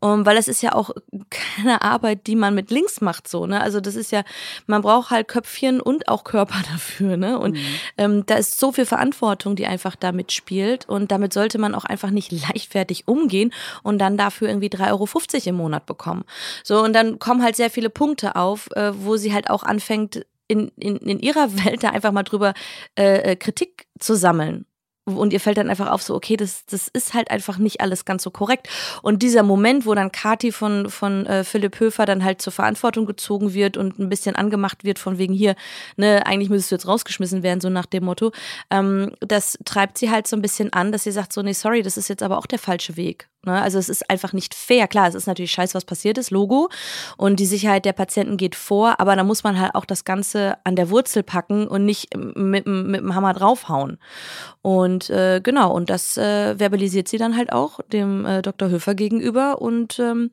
[0.00, 0.90] um, weil das ist ja auch
[1.30, 3.60] keine Arbeit, die man mit links macht, so, ne?
[3.60, 4.22] Also das ist ja,
[4.66, 7.38] man braucht halt Köpfchen und auch Körper dafür, ne?
[7.38, 7.64] Und mhm.
[7.98, 11.84] ähm, da ist so viel Verantwortung, die einfach damit spielt und damit sollte man auch
[11.84, 13.52] einfach nicht leichtfertig umgehen
[13.82, 15.08] und dann dafür irgendwie 3,50 Euro
[15.46, 16.24] im Monat bekommen.
[16.62, 20.24] So, und dann kommen halt sehr viele Punkte auf, äh, wo sie halt auch anfängt,
[20.48, 22.54] in, in, in ihrer Welt da einfach mal drüber
[22.98, 24.66] äh, äh, Kritik zu sammeln.
[25.06, 28.04] Und ihr fällt dann einfach auf, so, okay, das, das ist halt einfach nicht alles
[28.04, 28.68] ganz so korrekt.
[29.02, 33.06] Und dieser Moment, wo dann Kati von, von äh, Philipp Höfer dann halt zur Verantwortung
[33.06, 35.54] gezogen wird und ein bisschen angemacht wird, von wegen hier,
[35.96, 38.32] ne, eigentlich müsstest du jetzt rausgeschmissen werden, so nach dem Motto,
[38.70, 41.82] ähm, das treibt sie halt so ein bisschen an, dass sie sagt, so, nee, sorry,
[41.82, 43.28] das ist jetzt aber auch der falsche Weg.
[43.46, 43.60] Ne?
[43.60, 44.88] Also es ist einfach nicht fair.
[44.88, 46.68] Klar, es ist natürlich scheiße, was passiert ist, Logo.
[47.16, 50.58] Und die Sicherheit der Patienten geht vor, aber da muss man halt auch das Ganze
[50.64, 53.98] an der Wurzel packen und nicht mit, mit dem Hammer draufhauen.
[54.62, 58.68] Und äh, genau, und das äh, verbalisiert sie dann halt auch dem äh, Dr.
[58.68, 60.30] Höfer gegenüber und ähm,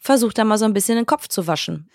[0.00, 1.88] versucht da mal so ein bisschen den Kopf zu waschen.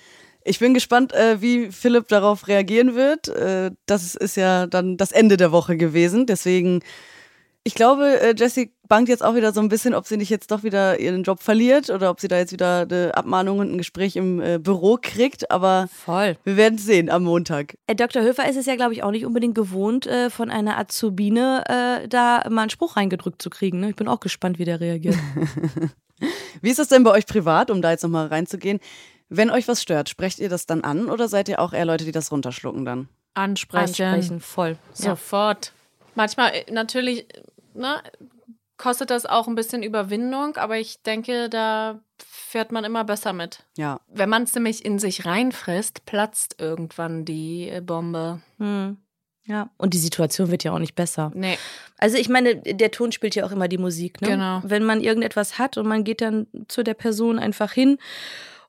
[0.48, 3.30] Ich bin gespannt, äh, wie Philipp darauf reagieren wird.
[3.30, 6.28] Äh, das ist ja dann das Ende der Woche gewesen.
[6.28, 6.82] Deswegen
[7.68, 10.52] ich glaube, äh, Jessie bangt jetzt auch wieder so ein bisschen, ob sie nicht jetzt
[10.52, 13.80] doch wieder ihren Job verliert oder ob sie da jetzt wieder eine Abmahnung und ein
[13.80, 15.50] Gespräch im äh, Büro kriegt.
[15.50, 16.38] Aber Voll.
[16.44, 17.76] wir werden es sehen am Montag.
[17.88, 18.22] Äh, Dr.
[18.22, 22.44] Höfer ist es ja, glaube ich, auch nicht unbedingt gewohnt, von einer Azubine äh, da
[22.50, 23.80] mal einen Spruch reingedrückt zu kriegen.
[23.80, 23.90] Ne?
[23.90, 25.16] Ich bin auch gespannt, wie der reagiert.
[26.62, 28.80] wie ist das denn bei euch privat, um da jetzt nochmal reinzugehen?
[29.30, 32.06] Wenn euch was stört, sprecht ihr das dann an oder seid ihr auch eher Leute,
[32.06, 33.10] die das runterschlucken dann?
[33.34, 34.04] Ansprechen.
[34.04, 34.78] Ansprechen, voll.
[34.94, 35.66] Sofort.
[35.66, 35.72] Ja.
[36.16, 37.26] Manchmal natürlich
[37.76, 38.02] ne,
[38.78, 43.66] kostet das auch ein bisschen Überwindung, aber ich denke, da fährt man immer besser mit.
[43.78, 44.00] Ja.
[44.08, 48.42] Wenn man es nämlich in sich reinfrisst, platzt irgendwann die äh, Bombe.
[48.58, 48.98] Hm.
[49.48, 51.32] Ja, und die Situation wird ja auch nicht besser.
[51.36, 51.58] Nee.
[52.00, 54.30] Also ich meine, der Ton spielt ja auch immer die Musik, ne?
[54.30, 54.62] Genau.
[54.64, 58.00] Wenn man irgendetwas hat und man geht dann zu der Person einfach hin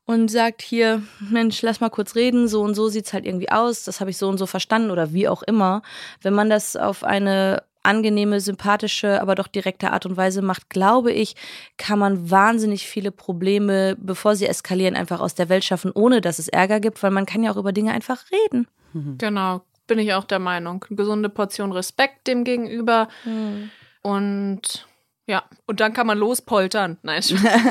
[0.04, 3.50] und sagt hier, Mensch, lass mal kurz reden, so und so sieht es halt irgendwie
[3.50, 5.82] aus, das habe ich so und so verstanden oder wie auch immer.
[6.20, 11.12] Wenn man das auf eine angenehme, sympathische, aber doch direkte Art und Weise macht, glaube
[11.12, 11.36] ich,
[11.78, 16.38] kann man wahnsinnig viele Probleme, bevor sie eskalieren, einfach aus der Welt schaffen, ohne dass
[16.38, 18.66] es Ärger gibt, weil man kann ja auch über Dinge einfach reden.
[18.92, 19.18] Mhm.
[19.18, 20.84] Genau, bin ich auch der Meinung.
[20.88, 23.70] Eine gesunde Portion Respekt dem gegenüber mhm.
[24.02, 24.86] und
[25.28, 26.98] ja, und dann kann man lospoltern.
[27.02, 27.20] Nein.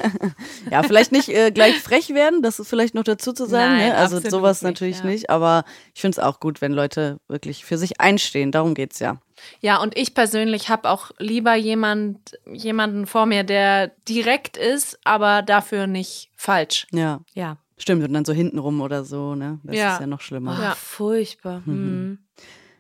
[0.71, 3.78] ja, vielleicht nicht äh, gleich frech werden, das ist vielleicht noch dazu zu sagen.
[3.78, 3.95] Nein, ne?
[3.95, 5.06] Also sowas nicht, natürlich ja.
[5.06, 8.51] nicht, aber ich finde es auch gut, wenn Leute wirklich für sich einstehen.
[8.51, 9.21] Darum geht es ja.
[9.62, 15.42] Ja, und ich persönlich habe auch lieber jemand, jemanden vor mir, der direkt ist, aber
[15.42, 16.88] dafür nicht falsch.
[16.92, 17.22] Ja.
[17.34, 17.58] Ja.
[17.78, 19.60] Stimmt, und dann so hintenrum oder so, ne?
[19.64, 19.94] Das ja.
[19.94, 20.56] ist ja noch schlimmer.
[20.58, 20.76] Oh, ja.
[20.76, 21.62] Furchtbar.
[21.66, 21.74] Mhm.
[21.74, 22.20] mhm.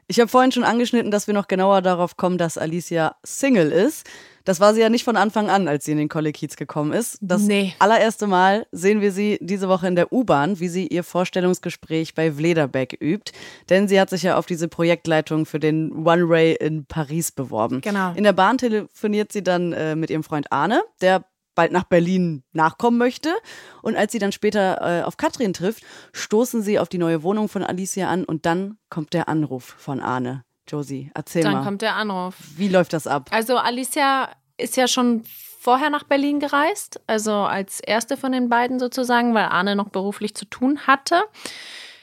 [0.07, 4.07] Ich habe vorhin schon angeschnitten, dass wir noch genauer darauf kommen, dass Alicia Single ist.
[4.45, 7.17] Das war sie ja nicht von Anfang an, als sie in den Kollekiez gekommen ist.
[7.21, 7.73] Das nee.
[7.79, 12.31] allererste Mal sehen wir sie diese Woche in der U-Bahn, wie sie ihr Vorstellungsgespräch bei
[12.31, 13.33] Vlederbeck übt.
[13.69, 17.81] Denn sie hat sich ja auf diese Projektleitung für den One Ray in Paris beworben.
[17.81, 18.13] Genau.
[18.13, 22.43] In der Bahn telefoniert sie dann äh, mit ihrem Freund Arne, der bald nach Berlin
[22.51, 23.33] nachkommen möchte.
[23.81, 27.49] Und als sie dann später äh, auf Katrin trifft, stoßen sie auf die neue Wohnung
[27.49, 30.43] von Alicia an und dann kommt der Anruf von Arne.
[30.67, 31.59] Josie, erzähl dann mal.
[31.59, 32.35] Dann kommt der Anruf.
[32.55, 33.29] Wie läuft das ab?
[33.31, 35.23] Also Alicia ist ja schon
[35.59, 40.35] vorher nach Berlin gereist, also als erste von den beiden sozusagen, weil Arne noch beruflich
[40.35, 41.23] zu tun hatte,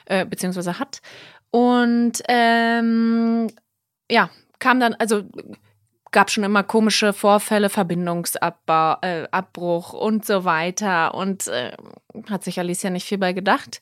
[0.06, 1.00] äh, beziehungsweise hat.
[1.50, 3.48] Und ähm,
[4.10, 5.22] ja, kam dann, also
[6.10, 11.14] gab schon immer komische Vorfälle, Verbindungsabbruch äh, und so weiter.
[11.14, 11.72] Und äh,
[12.28, 13.80] hat sich Alicia nicht viel bei gedacht.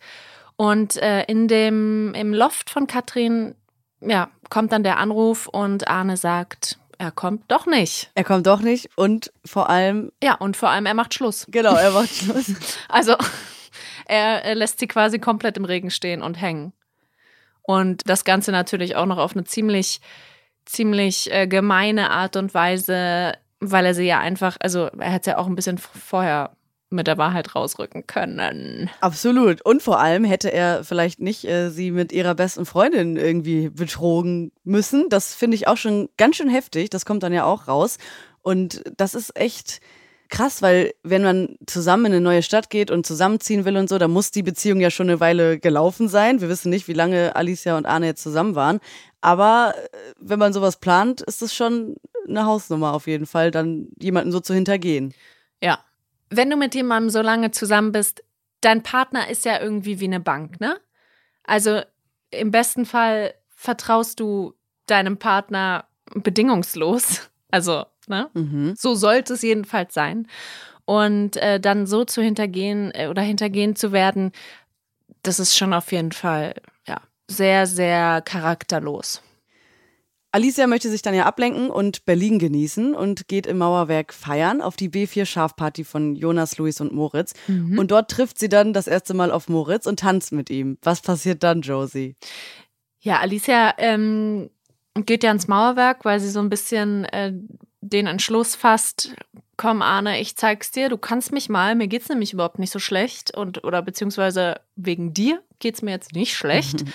[0.56, 3.54] Und äh, in dem, im Loft von Katrin,
[4.00, 8.10] ja, kommt dann der Anruf und Arne sagt, er kommt doch nicht.
[8.14, 10.12] Er kommt doch nicht und vor allem.
[10.22, 11.46] Ja, und vor allem, er macht Schluss.
[11.48, 12.52] Genau, er macht Schluss.
[12.88, 13.16] also,
[14.06, 16.72] er, lässt sie quasi komplett im Regen stehen und hängen.
[17.62, 20.00] Und das Ganze natürlich auch noch auf eine ziemlich
[20.70, 25.38] ziemlich äh, gemeine Art und Weise, weil er sie ja einfach, also er hätte ja
[25.38, 26.52] auch ein bisschen vorher
[26.90, 28.90] mit der Wahrheit rausrücken können.
[29.00, 29.62] Absolut.
[29.62, 34.52] Und vor allem hätte er vielleicht nicht äh, sie mit ihrer besten Freundin irgendwie betrogen
[34.64, 35.08] müssen.
[35.08, 36.90] Das finde ich auch schon ganz schön heftig.
[36.90, 37.98] Das kommt dann ja auch raus.
[38.42, 39.80] Und das ist echt
[40.30, 43.98] krass, weil wenn man zusammen in eine neue Stadt geht und zusammenziehen will und so,
[43.98, 46.40] dann muss die Beziehung ja schon eine Weile gelaufen sein.
[46.40, 48.80] Wir wissen nicht, wie lange Alicia und Arne jetzt zusammen waren.
[49.20, 51.96] Aber äh, wenn man sowas plant, ist es schon
[52.28, 55.14] eine Hausnummer auf jeden Fall, dann jemanden so zu hintergehen.
[55.62, 55.78] Ja.
[56.30, 58.22] Wenn du mit jemandem so lange zusammen bist,
[58.60, 60.78] dein Partner ist ja irgendwie wie eine Bank, ne?
[61.44, 61.82] Also
[62.30, 64.54] im besten Fall vertraust du
[64.86, 67.28] deinem Partner bedingungslos.
[67.52, 68.30] Also, ne?
[68.34, 68.76] Mhm.
[68.76, 70.28] So sollte es jedenfalls sein.
[70.84, 74.30] Und äh, dann so zu hintergehen äh, oder hintergehen zu werden,
[75.24, 76.54] das ist schon auf jeden Fall,
[76.86, 79.20] ja, sehr, sehr charakterlos.
[80.32, 84.76] Alicia möchte sich dann ja ablenken und Berlin genießen und geht im Mauerwerk feiern auf
[84.76, 87.34] die B4 Schafparty von Jonas, Luis und Moritz.
[87.48, 87.78] Mhm.
[87.78, 90.78] Und dort trifft sie dann das erste Mal auf Moritz und tanzt mit ihm.
[90.82, 92.14] Was passiert dann, Josie?
[93.00, 94.50] Ja, Alicia ähm,
[94.94, 97.32] geht ja ins Mauerwerk, weil sie so ein bisschen äh,
[97.80, 99.14] den Entschluss fasst,
[99.56, 102.78] komm Arne, ich zeig's dir, du kannst mich mal, mir geht's nämlich überhaupt nicht so
[102.78, 106.84] schlecht und oder beziehungsweise wegen dir geht's mir jetzt nicht schlecht.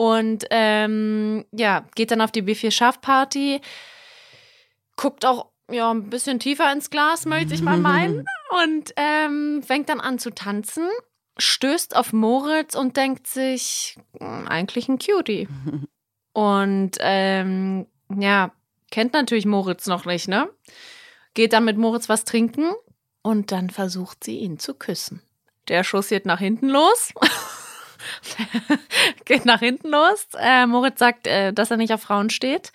[0.00, 3.60] und ähm, ja, geht dann auf die B4 Schafparty,
[4.96, 8.24] guckt auch ja ein bisschen tiefer ins Glas, möchte ich mal meinen,
[8.62, 10.88] und ähm, fängt dann an zu tanzen,
[11.36, 15.48] stößt auf Moritz und denkt sich, hm, eigentlich ein Cutie.
[16.32, 18.52] Und ähm, ja,
[18.90, 20.48] kennt natürlich Moritz noch nicht, ne?
[21.34, 22.70] Geht dann mit Moritz was trinken
[23.22, 25.22] und dann versucht sie ihn zu küssen.
[25.66, 27.12] Der schussiert nach hinten los.
[29.24, 30.28] Geht nach hinten los.
[30.38, 32.72] Äh, Moritz sagt, äh, dass er nicht auf Frauen steht.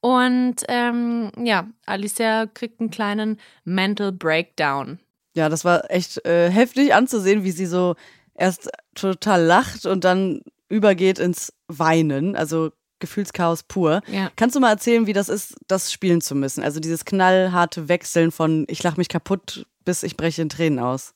[0.00, 5.00] Und ähm, ja, Alicia kriegt einen kleinen Mental Breakdown.
[5.34, 7.96] Ja, das war echt äh, heftig anzusehen, wie sie so
[8.34, 12.36] erst total lacht und dann übergeht ins Weinen.
[12.36, 14.00] Also Gefühlschaos pur.
[14.08, 14.30] Ja.
[14.36, 16.62] Kannst du mal erzählen, wie das ist, das spielen zu müssen?
[16.62, 21.14] Also dieses knallharte Wechseln von ich lach mich kaputt bis ich breche in Tränen aus.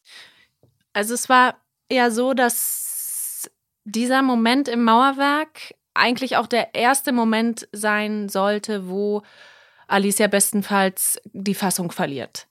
[0.95, 1.57] Also es war
[1.91, 2.82] eher so, dass
[3.85, 9.23] dieser Moment im Mauerwerk eigentlich auch der erste Moment sein sollte, wo
[9.89, 12.47] Alicia bestenfalls die Fassung verliert.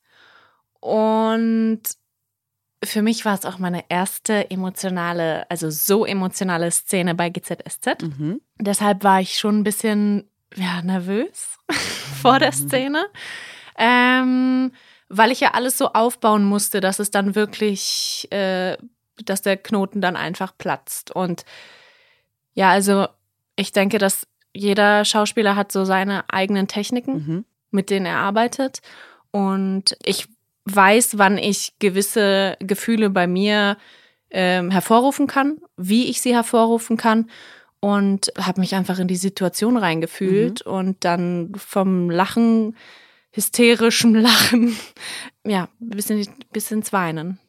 [0.80, 1.82] Und
[2.84, 8.02] für mich war es auch meine erste emotionale, also so emotionale Szene bei GZSZ.
[8.02, 8.42] Mhm.
[8.60, 11.58] Deshalb war ich schon ein bisschen ja, nervös
[12.22, 12.68] vor der mhm.
[12.68, 13.06] Szene,
[13.78, 14.72] ähm,
[15.10, 18.78] weil ich ja alles so aufbauen musste, dass es dann wirklich, äh,
[19.24, 21.12] dass der Knoten dann einfach platzt.
[21.12, 21.46] Und
[22.54, 23.08] ja, also
[23.56, 27.46] ich denke, dass jeder Schauspieler hat so seine eigenen Techniken, mhm.
[27.72, 28.82] mit denen er arbeitet.
[29.32, 30.28] Und ich
[30.66, 33.78] weiß, wann ich gewisse Gefühle bei mir
[34.30, 37.30] ähm, hervorrufen kann, wie ich sie hervorrufen kann
[37.82, 40.72] und habe mich einfach in die Situation reingefühlt mhm.
[40.72, 42.78] und dann vom Lachen,
[43.32, 44.78] hysterischem Lachen,
[45.46, 47.40] ja, bis, in, bis ins Weinen.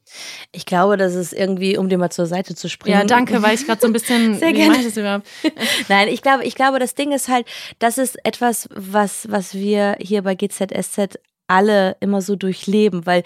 [0.53, 2.99] Ich glaube, dass es irgendwie, um dir mal zur Seite zu springen.
[2.99, 4.35] Ja, danke, weil ich gerade so ein bisschen.
[4.39, 4.83] Sehr gerne.
[4.83, 5.27] Das überhaupt?
[5.89, 7.47] Nein, ich glaube, ich glaube, das Ding ist halt,
[7.79, 11.19] das ist etwas, was, was wir hier bei GZSZ
[11.53, 13.25] alle immer so durchleben, weil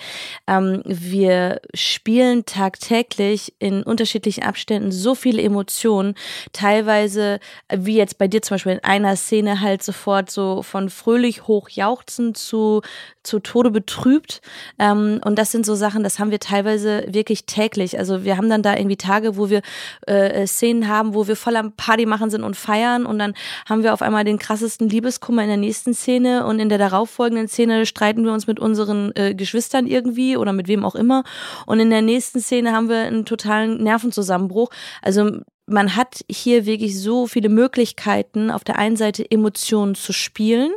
[0.48, 6.16] ähm, wir spielen tagtäglich in unterschiedlichen Abständen so viele Emotionen,
[6.52, 7.38] teilweise
[7.72, 12.34] wie jetzt bei dir zum Beispiel in einer Szene halt sofort so von fröhlich hochjauchzen
[12.34, 12.82] zu
[13.26, 14.40] zu Tode betrübt.
[14.78, 17.98] Ähm, und das sind so Sachen, das haben wir teilweise wirklich täglich.
[17.98, 19.62] Also wir haben dann da irgendwie Tage, wo wir
[20.06, 23.34] äh, Szenen haben, wo wir voll am Party machen sind und feiern und dann
[23.68, 27.48] haben wir auf einmal den krassesten Liebeskummer in der nächsten Szene und in der darauffolgenden
[27.48, 31.24] Szene streiten wir uns mit unseren äh, Geschwistern irgendwie oder mit wem auch immer
[31.66, 34.70] und in der nächsten Szene haben wir einen totalen Nervenzusammenbruch.
[35.02, 40.72] Also man hat hier wirklich so viele Möglichkeiten, auf der einen Seite Emotionen zu spielen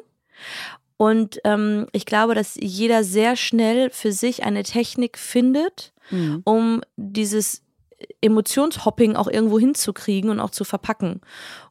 [1.01, 6.41] und ähm, ich glaube, dass jeder sehr schnell für sich eine Technik findet, mhm.
[6.43, 7.61] um dieses
[8.19, 11.21] Emotionshopping auch irgendwo hinzukriegen und auch zu verpacken.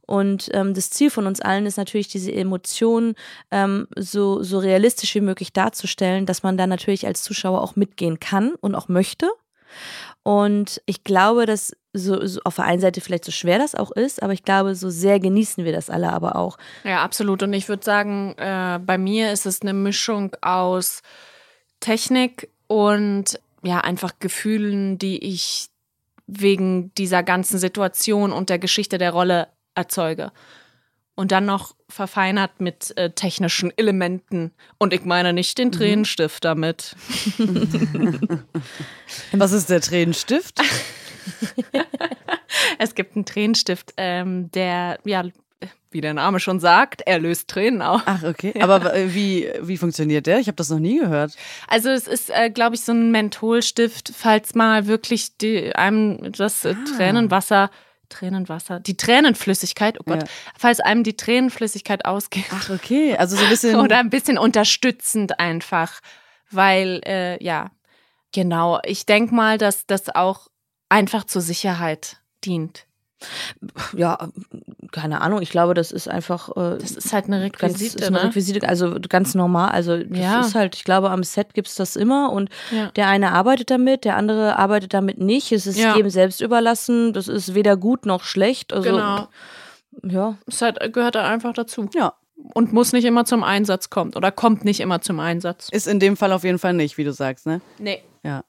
[0.08, 3.14] Und ähm, das Ziel von uns allen ist natürlich, diese Emotionen
[3.50, 8.18] ähm, so, so realistisch wie möglich darzustellen, dass man da natürlich als Zuschauer auch mitgehen
[8.18, 9.28] kann und auch möchte.
[10.22, 13.90] Und ich glaube, dass so, so, auf der einen Seite vielleicht so schwer das auch
[13.90, 16.56] ist, aber ich glaube, so sehr genießen wir das alle aber auch.
[16.84, 17.42] Ja, absolut.
[17.42, 21.02] Und ich würde sagen, äh, bei mir ist es eine Mischung aus
[21.80, 25.68] Technik und ja, einfach Gefühlen, die ich
[26.26, 30.32] wegen dieser ganzen Situation und der Geschichte der Rolle erzeuge
[31.18, 34.52] und dann noch verfeinert mit äh, technischen Elementen.
[34.78, 35.72] Und ich meine nicht den mhm.
[35.72, 36.94] Tränenstift damit.
[39.32, 40.60] Was ist der Tränenstift?
[42.78, 45.24] es gibt einen Tränenstift, ähm, der, ja,
[45.90, 48.02] wie der Name schon sagt, er löst Tränen aus.
[48.06, 48.52] Ach, okay.
[48.54, 48.62] Ja.
[48.62, 50.38] Aber äh, wie, wie funktioniert der?
[50.38, 51.32] Ich habe das noch nie gehört.
[51.66, 56.64] Also es ist, äh, glaube ich, so ein Mentholstift, falls mal wirklich die, einem das
[56.64, 57.70] äh, ah.
[58.08, 60.28] Tränenwasser die Tränenflüssigkeit, oh Gott, ja.
[60.56, 62.46] falls einem die Tränenflüssigkeit ausgeht.
[62.50, 63.76] Ach, okay, also so ein bisschen.
[63.80, 66.00] Oder ein bisschen unterstützend einfach,
[66.50, 67.70] weil, äh, ja,
[68.32, 70.48] genau, ich denke mal, dass das auch
[70.88, 72.86] einfach zur Sicherheit dient.
[73.96, 74.28] Ja,
[74.92, 75.42] keine Ahnung.
[75.42, 76.50] Ich glaube, das ist einfach.
[76.56, 77.98] Äh, das ist halt eine Requisite.
[77.98, 78.24] Ganz, eine ne?
[78.24, 79.70] Requisite, also ganz normal.
[79.70, 80.40] Also das ja.
[80.40, 82.90] ist halt, ich glaube, am Set gibt es das immer und ja.
[82.96, 85.52] der eine arbeitet damit, der andere arbeitet damit nicht.
[85.52, 85.96] Es ist ja.
[85.96, 87.12] jedem selbst überlassen.
[87.12, 88.72] Das ist weder gut noch schlecht.
[88.72, 89.28] Also, genau.
[90.02, 90.38] Ja.
[90.46, 91.88] Es halt, gehört da einfach dazu.
[91.94, 92.14] Ja.
[92.54, 95.68] Und muss nicht immer zum Einsatz kommen oder kommt nicht immer zum Einsatz.
[95.70, 97.60] Ist in dem Fall auf jeden Fall nicht, wie du sagst, ne?
[97.78, 98.02] Nee.
[98.22, 98.44] Ja.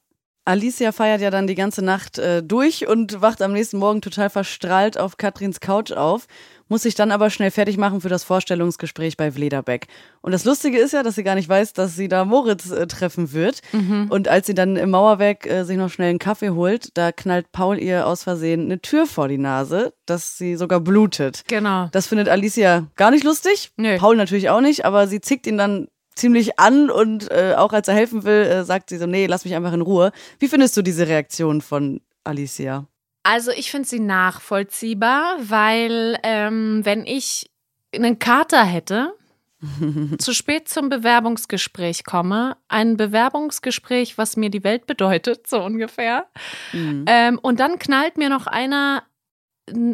[0.49, 4.31] Alicia feiert ja dann die ganze Nacht äh, durch und wacht am nächsten Morgen total
[4.31, 6.25] verstrahlt auf Katrins Couch auf,
[6.69, 9.85] muss sich dann aber schnell fertig machen für das Vorstellungsgespräch bei Vlederbeck.
[10.21, 12.87] Und das Lustige ist ja, dass sie gar nicht weiß, dass sie da Moritz äh,
[12.87, 13.61] treffen wird.
[13.73, 14.07] Mhm.
[14.09, 17.51] Und als sie dann im Mauerwerk äh, sich noch schnell einen Kaffee holt, da knallt
[17.51, 21.43] Paul ihr aus Versehen eine Tür vor die Nase, dass sie sogar blutet.
[21.47, 21.89] Genau.
[21.91, 23.69] Das findet Alicia gar nicht lustig.
[23.77, 23.97] Nö.
[23.99, 27.87] Paul natürlich auch nicht, aber sie zickt ihn dann ziemlich an und äh, auch als
[27.87, 30.11] er helfen will, äh, sagt sie so, nee, lass mich einfach in Ruhe.
[30.37, 32.85] Wie findest du diese Reaktion von Alicia?
[33.23, 37.49] Also ich finde sie nachvollziehbar, weil ähm, wenn ich
[37.93, 39.13] einen Kater hätte,
[40.19, 46.27] zu spät zum Bewerbungsgespräch komme, ein Bewerbungsgespräch, was mir die Welt bedeutet, so ungefähr,
[46.71, 47.05] mhm.
[47.07, 49.03] ähm, und dann knallt mir noch einer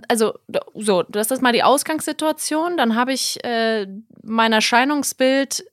[0.07, 0.33] also
[0.73, 2.77] so, das ist mal die Ausgangssituation.
[2.77, 3.87] Dann habe ich äh,
[4.23, 5.65] mein Erscheinungsbild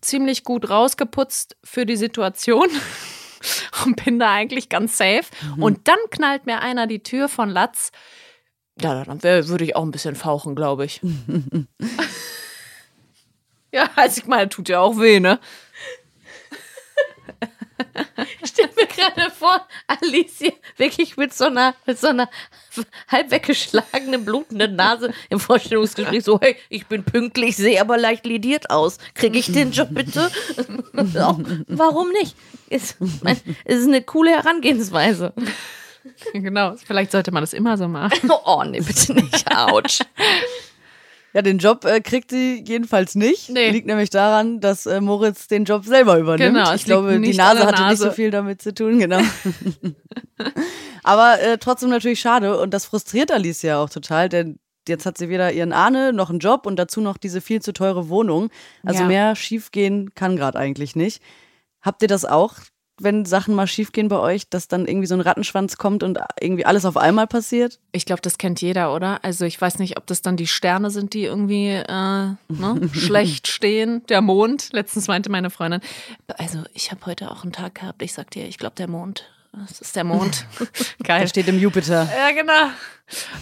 [0.00, 2.68] ziemlich gut rausgeputzt für die Situation
[3.84, 5.24] und bin da eigentlich ganz safe.
[5.56, 5.62] Mhm.
[5.62, 7.90] Und dann knallt mir einer die Tür von Latz.
[8.80, 11.00] Ja, dann würde ich auch ein bisschen fauchen, glaube ich.
[13.72, 15.38] ja, also ich meine, tut ja auch weh, ne?
[18.06, 18.46] Mir
[19.04, 22.28] gerade vor, Alicia wirklich mit so einer, mit so einer
[23.08, 28.70] halb weggeschlagenen, blutenden Nase im Vorstellungsgespräch so, hey, ich bin pünktlich, sehe aber leicht lidiert
[28.70, 28.98] aus.
[29.14, 30.30] Kriege ich den Job bitte?
[31.68, 32.36] warum nicht?
[32.68, 35.32] Ist, mein, ist eine coole Herangehensweise.
[36.32, 38.30] Genau, vielleicht sollte man das immer so machen.
[38.44, 39.56] Oh, nee, bitte nicht.
[39.56, 40.00] Autsch.
[41.34, 43.50] Ja, den Job äh, kriegt sie jedenfalls nicht.
[43.50, 43.70] Nee.
[43.70, 46.54] Liegt nämlich daran, dass äh, Moritz den Job selber übernimmt.
[46.54, 49.18] Genau, ich glaube, die Nase hatte nicht so viel damit zu tun, genau.
[51.02, 55.28] Aber äh, trotzdem natürlich schade und das frustriert Alicia auch total, denn jetzt hat sie
[55.28, 58.50] weder ihren Ahne noch einen Job und dazu noch diese viel zu teure Wohnung.
[58.84, 59.08] Also Ja.
[59.08, 61.20] mehr schiefgehen kann gerade eigentlich nicht.
[61.82, 62.54] Habt ihr das auch,
[62.98, 66.64] wenn Sachen mal schiefgehen bei euch, dass dann irgendwie so ein Rattenschwanz kommt und irgendwie
[66.64, 67.80] alles auf einmal passiert?
[67.92, 69.24] Ich glaube, das kennt jeder, oder?
[69.24, 72.36] Also ich weiß nicht, ob das dann die Sterne sind, die irgendwie äh, ne,
[72.92, 74.04] schlecht stehen.
[74.08, 74.72] Der Mond.
[74.72, 75.80] Letztens meinte meine Freundin,
[76.38, 78.02] also ich habe heute auch einen Tag gehabt.
[78.02, 79.33] Ich sag dir, ich glaube, der Mond.
[79.58, 80.46] Das ist der Mond.
[81.02, 81.22] Geil.
[81.22, 82.08] Er steht im Jupiter.
[82.16, 82.70] Ja, genau.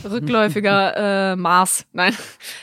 [0.05, 1.87] Rückläufiger äh, Mars.
[1.93, 2.17] Nein.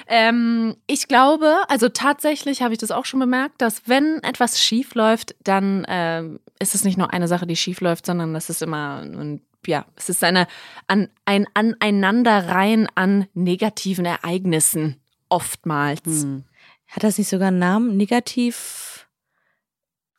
[0.08, 4.96] Ähm, ich glaube, also tatsächlich habe ich das auch schon bemerkt, dass wenn etwas schief
[4.96, 8.62] läuft, dann ähm, ist es nicht nur eine Sache, die schief läuft, sondern das ist
[8.62, 10.48] immer ein ja, es ist eine,
[10.88, 15.02] an, ein Aneinanderreihen an negativen Ereignissen.
[15.28, 16.24] Oftmals.
[16.24, 16.46] Hm.
[16.88, 17.98] Hat das nicht sogar einen Namen?
[17.98, 18.89] Negativ.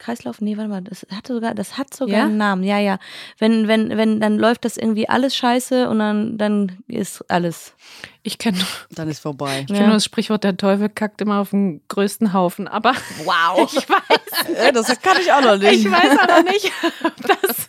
[0.01, 0.41] Kreislauf?
[0.41, 2.25] Nee, warte mal, das hat sogar, das hat sogar Ja?
[2.25, 2.65] einen Namen.
[2.65, 2.99] Ja, ja.
[3.39, 7.75] Wenn, wenn, wenn, dann läuft das irgendwie alles scheiße und dann, dann ist alles.
[8.23, 8.59] Ich kenne
[8.91, 9.61] Dann ist vorbei.
[9.69, 12.67] ich kenn nur das Sprichwort, der Teufel kackt immer auf den größten Haufen.
[12.67, 13.73] Aber Wow.
[13.77, 15.85] ich weiß, Äh, das kann ich auch noch nicht.
[15.87, 16.73] ich weiß aber nicht,
[17.05, 17.69] ob das,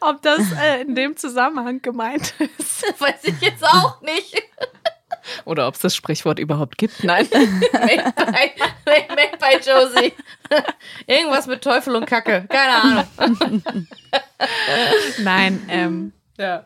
[0.00, 2.84] ob das äh, in dem Zusammenhang gemeint ist.
[3.00, 4.42] Weiß ich jetzt auch nicht.
[5.44, 7.04] Oder ob es das Sprichwort überhaupt gibt.
[7.04, 7.28] Nein.
[7.32, 8.12] Made
[8.84, 10.12] by, made by Josie.
[11.06, 12.46] Irgendwas mit Teufel und Kacke.
[12.48, 13.62] Keine Ahnung.
[15.18, 15.64] Nein.
[15.68, 16.64] Ähm, ja.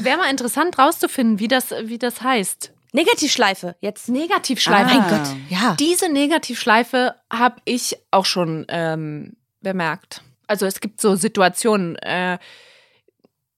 [0.00, 2.72] Wäre mal interessant rauszufinden, wie das, wie das heißt.
[2.92, 3.76] Negativschleife.
[3.80, 4.08] Jetzt.
[4.08, 4.90] Negativschleife.
[4.90, 4.98] Ah.
[4.98, 5.36] Mein Gott.
[5.50, 5.76] Ja.
[5.78, 10.22] Diese Negativschleife habe ich auch schon ähm, bemerkt.
[10.46, 12.38] Also es gibt so Situationen, äh,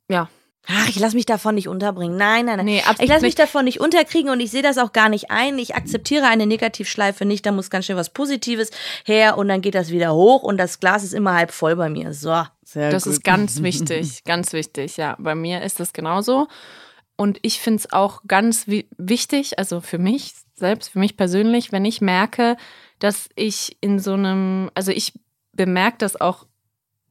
[0.09, 0.29] ja,
[0.73, 2.17] Ach, ich lasse mich davon nicht unterbringen.
[2.17, 2.67] Nein, nein, nein.
[2.67, 5.59] Nee, ich lasse mich davon nicht unterkriegen und ich sehe das auch gar nicht ein.
[5.59, 7.45] Ich akzeptiere eine Negativschleife nicht.
[7.45, 8.71] Da muss ganz schnell was Positives
[9.05, 11.89] her und dann geht das wieder hoch und das Glas ist immer halb voll bei
[11.89, 12.13] mir.
[12.13, 12.45] So.
[12.65, 13.15] Sehr das gut.
[13.15, 14.97] ist ganz wichtig, ganz wichtig.
[14.97, 16.47] Ja, bei mir ist das genauso.
[17.17, 21.73] Und ich finde es auch ganz wi wichtig, also für mich selbst, für mich persönlich,
[21.73, 22.57] wenn ich merke,
[22.99, 25.13] dass ich in so einem, also ich
[25.53, 26.47] bemerke das auch,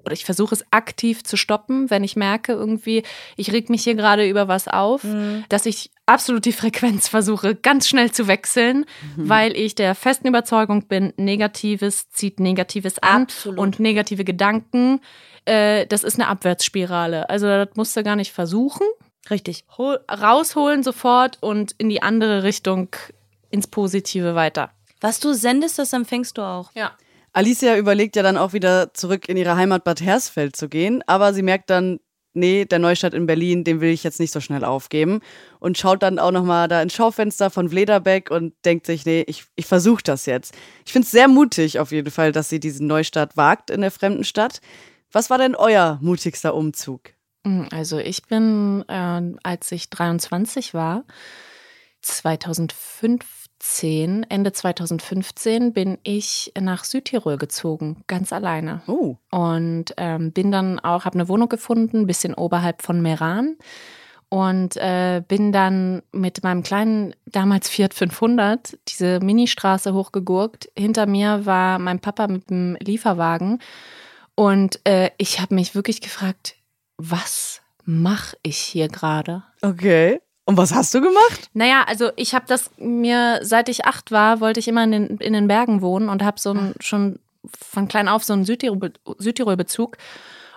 [0.03, 3.03] oder ich versuche es aktiv zu stoppen, wenn ich merke, irgendwie,
[3.35, 5.05] ich reg mich hier gerade über was auf,
[5.49, 8.85] dass ich absolut die Frequenz versuche, ganz schnell zu wechseln,
[9.17, 13.59] weil ich der festen Überzeugung bin, Negatives zieht Negatives an Absolut.
[13.59, 15.01] und negative Gedanken,
[15.45, 17.29] äh, das ist eine Abwärtsspirale.
[17.29, 18.85] Also das musst du gar nicht versuchen.
[19.29, 19.65] Richtig.
[19.77, 22.89] Hol, rausholen sofort und in die andere Richtung
[23.49, 24.71] ins Positive weiter.
[25.01, 26.71] Was du sendest, das empfängst du auch.
[26.73, 26.91] Ja.
[27.39, 31.33] Alicia überlegt ja dann auch wieder zurück in ihre Heimat Bad Hersfeld zu gehen, aber
[31.33, 32.01] sie merkt dann,
[32.33, 35.21] nee, der Neustadt in Berlin, den will ich jetzt nicht so schnell aufgeben
[35.61, 39.45] und schaut dann auch nochmal da ins Schaufenster von Vlederbeck und denkt sich, nee, ich,
[39.55, 40.53] ich versuche das jetzt.
[40.85, 43.91] Ich finde es sehr mutig auf jeden Fall, dass sie diesen Neustadt wagt in der
[43.91, 44.59] fremden Stadt.
[45.09, 47.13] Was war denn euer mutigster Umzug?
[47.45, 51.05] Mm, Also ich bin, äh, als ich 23 war,
[53.59, 58.81] 2015, Ende 2015, bin ich nach Südtirol gezogen, ganz alleine.
[58.87, 59.17] Oh.
[59.31, 63.57] Und ähm, bin dann auch, habe eine Wohnung gefunden, ein bisschen oberhalb von Meran.
[64.29, 70.69] Und äh, bin dann mit meinem kleinen, damals Fiat 500, diese Ministraße hochgegurkt.
[70.77, 73.59] Hinter mir war mein Papa mit dem Lieferwagen.
[74.35, 76.55] Und äh, ich habe mich wirklich gefragt,
[76.97, 79.43] was mache ich hier gerade?
[79.61, 80.21] Okay.
[80.49, 81.51] Und was hast du gemacht?
[81.53, 85.17] Naja, also ich habe das mir, seit ich acht war, wollte ich immer in den,
[85.17, 87.19] in den Bergen wohnen und habe so ein, schon
[87.55, 89.97] von klein auf so einen Südtirol-Bezug.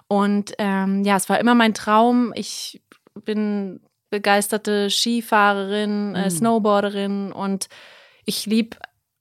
[0.09, 2.32] Und ähm, ja, es war immer mein Traum.
[2.34, 2.80] Ich
[3.26, 7.68] bin begeisterte Skifahrerin, äh, Snowboarderin und
[8.24, 8.78] ich liebe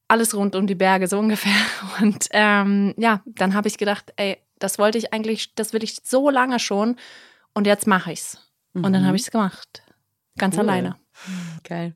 [0.08, 1.52] alles rund um die Berge, so ungefähr.
[2.00, 5.98] Und ähm, ja, dann habe ich gedacht, ey, das wollte ich eigentlich, das will ich
[6.06, 6.96] so lange schon
[7.54, 8.38] und jetzt mache ich's.
[8.74, 9.84] Und dann habe ich es gemacht.
[10.38, 10.62] Ganz Cool.
[10.62, 10.96] alleine.
[11.64, 11.96] Geil.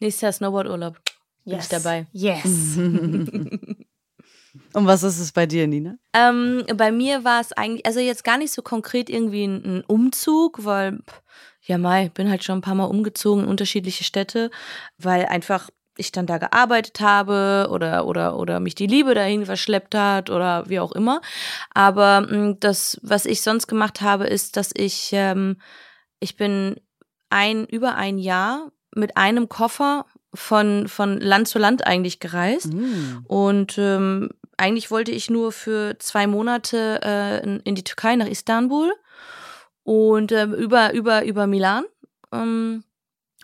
[0.00, 0.98] Nächstes Jahr Snowboardurlaub.
[1.44, 2.06] Bin ich dabei.
[2.12, 2.76] Yes.
[4.74, 5.96] Und was ist es bei dir, Nina?
[6.14, 9.84] Ähm, bei mir war es eigentlich, also jetzt gar nicht so konkret irgendwie ein, ein
[9.86, 11.22] Umzug, weil, pff,
[11.62, 14.50] ja, Mai, bin halt schon ein paar Mal umgezogen in unterschiedliche Städte,
[14.98, 19.94] weil einfach ich dann da gearbeitet habe oder, oder, oder mich die Liebe dahin verschleppt
[19.94, 21.20] hat oder wie auch immer.
[21.74, 25.56] Aber mh, das, was ich sonst gemacht habe, ist, dass ich, ähm,
[26.20, 26.76] ich bin
[27.32, 32.72] ein, über ein Jahr mit einem Koffer von, von Land zu Land eigentlich gereist.
[32.72, 33.24] Hm.
[33.26, 38.26] Und ähm, eigentlich wollte ich nur für zwei Monate äh, in, in die Türkei nach
[38.28, 38.92] Istanbul
[39.82, 41.84] und ähm, über, über, über Milan
[42.32, 42.84] ähm,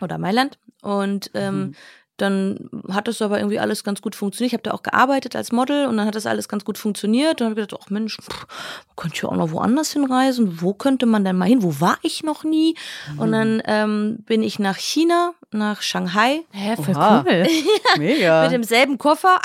[0.00, 0.58] oder Mailand.
[0.82, 1.74] Und ähm, Mhm.
[2.18, 4.52] Dann hat das aber irgendwie alles ganz gut funktioniert.
[4.52, 7.32] Ich habe da auch gearbeitet als Model und dann hat das alles ganz gut funktioniert.
[7.32, 8.46] Und dann habe ich gedacht, ach Mensch, pff,
[8.88, 10.60] man könnte ja auch noch woanders hinreisen.
[10.60, 11.62] Wo könnte man denn mal hin?
[11.62, 12.74] Wo war ich noch nie?
[13.16, 17.24] Und dann ähm, bin ich nach China, nach Shanghai Hä, voll Oha.
[17.26, 17.46] cool.
[17.98, 18.42] Mega.
[18.42, 19.38] mit demselben Koffer.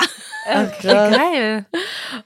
[0.46, 1.16] Ach, krass.
[1.16, 1.66] Geil.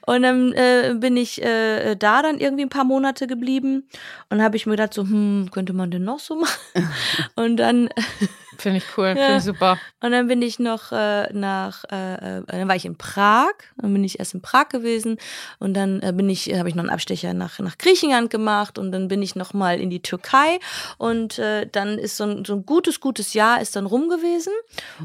[0.05, 3.87] Und dann äh, bin ich äh, da dann irgendwie ein paar Monate geblieben
[4.29, 6.59] und habe ich mir gedacht so, hm, könnte man denn noch so machen?
[7.35, 7.89] und dann
[8.59, 9.07] Finde ich cool.
[9.07, 9.15] Ja.
[9.15, 9.77] Finde ich super.
[10.01, 13.93] und dann bin ich noch äh, nach, äh, äh, dann war ich in Prag, dann
[13.93, 15.17] bin ich erst in Prag gewesen.
[15.59, 18.77] Und dann äh, bin ich, habe ich noch einen Abstecher nach nach Griechenland gemacht.
[18.77, 20.59] Und dann bin ich noch mal in die Türkei.
[20.97, 24.53] Und äh, dann ist so ein, so ein gutes gutes Jahr ist dann rum gewesen.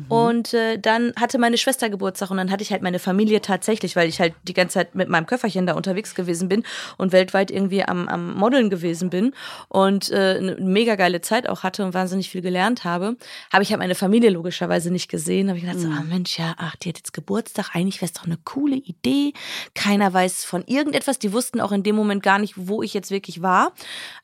[0.08, 2.30] Und äh, dann hatte meine Schwester Geburtstag.
[2.30, 5.08] Und dann hatte ich halt meine Familie tatsächlich, weil ich halt die ganze Zeit mit
[5.08, 6.64] meinem Köfferchen da unterwegs gewesen bin
[6.96, 9.32] und weltweit irgendwie am, am Modeln gewesen bin.
[9.68, 13.16] Und eine mega geile Zeit auch hatte und wahnsinnig viel gelernt habe,
[13.52, 15.48] habe ich halt meine Familie logischerweise nicht gesehen.
[15.48, 18.12] Habe ich gedacht, so, ah Mensch, ja, ach, die hat jetzt Geburtstag, eigentlich wäre es
[18.12, 19.32] doch eine coole Idee.
[19.74, 21.18] Keiner weiß von irgendetwas.
[21.18, 23.72] Die wussten auch in dem Moment gar nicht, wo ich jetzt wirklich war.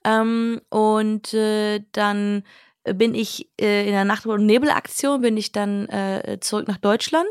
[0.04, 2.42] Ähm, und äh, dann
[2.84, 7.28] bin ich äh, in der Nacht- und Nebelaktion bin ich dann äh, zurück nach Deutschland,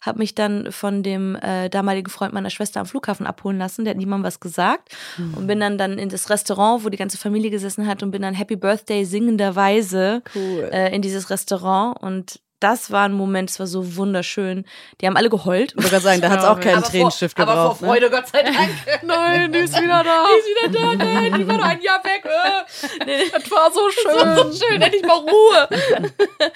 [0.00, 3.92] habe mich dann von dem äh, damaligen Freund meiner Schwester am Flughafen abholen lassen, der
[3.92, 4.94] hat niemandem was gesagt
[5.36, 8.22] und bin dann dann in das Restaurant, wo die ganze Familie gesessen hat und bin
[8.22, 10.68] dann Happy Birthday singenderweise Cool.
[10.72, 14.64] äh, in dieses Restaurant und das war ein Moment, es war so wunderschön.
[15.00, 15.70] Die haben alle geheult.
[15.70, 17.56] Ich wollte gerade sagen, da hat es auch keinen Tränenstift gebraucht.
[17.56, 18.70] Aber vor Freude, Gott sei Dank.
[19.02, 20.26] Nein, die ist wieder da.
[20.26, 22.24] Die ist wieder da, nein, die war noch ein Jahr weg.
[22.24, 23.04] Äh.
[23.06, 24.12] Nee, Das war so schön.
[24.14, 25.68] das war so schön, endlich mal Ruhe.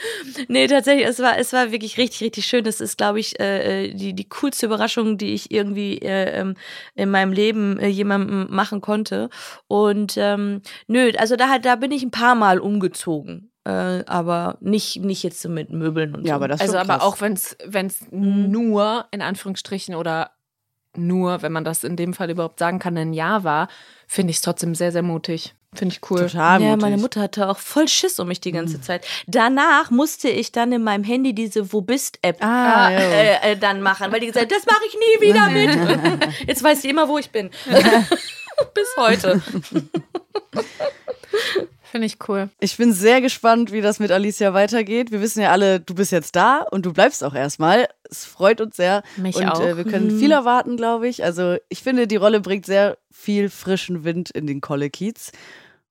[0.48, 2.64] nee, tatsächlich, es war, es war wirklich richtig, richtig schön.
[2.64, 6.54] Das ist, glaube ich, äh, die, die coolste Überraschung, die ich irgendwie äh, ähm,
[6.94, 9.30] in meinem Leben äh, jemandem machen konnte.
[9.68, 13.53] Und ähm, nö, also da, da bin ich ein paar Mal umgezogen.
[13.66, 16.36] Äh, aber nicht, nicht jetzt so mit Möbeln und Ja, so.
[16.36, 17.02] aber das ist Also aber krass.
[17.02, 17.32] auch wenn
[17.86, 20.32] es nur in Anführungsstrichen oder
[20.96, 23.68] nur, wenn man das in dem Fall überhaupt sagen kann, ein Jahr war,
[24.06, 25.54] finde ich es trotzdem sehr, sehr mutig.
[25.74, 26.20] Finde ich cool.
[26.28, 26.82] total Ja, mutig.
[26.82, 29.04] meine Mutter hatte auch voll Schiss um mich die ganze Zeit.
[29.26, 32.98] Danach musste ich dann in meinem Handy diese Wo bist App Ah, ja.
[33.00, 36.28] äh, äh, dann machen, weil die gesagt hat, das mache ich nie wieder mit.
[36.48, 37.50] Jetzt weiß sie immer, wo ich bin.
[38.74, 39.42] Bis heute.
[41.94, 42.48] Finde ich cool.
[42.58, 45.12] Ich bin sehr gespannt, wie das mit Alicia weitergeht.
[45.12, 47.86] Wir wissen ja alle, du bist jetzt da und du bleibst auch erstmal.
[48.10, 49.04] Es freut uns sehr.
[49.16, 49.60] Mich und auch.
[49.60, 51.22] Äh, wir können viel erwarten, glaube ich.
[51.22, 55.30] Also ich finde, die Rolle bringt sehr viel frischen Wind in den Kolle-Kiez.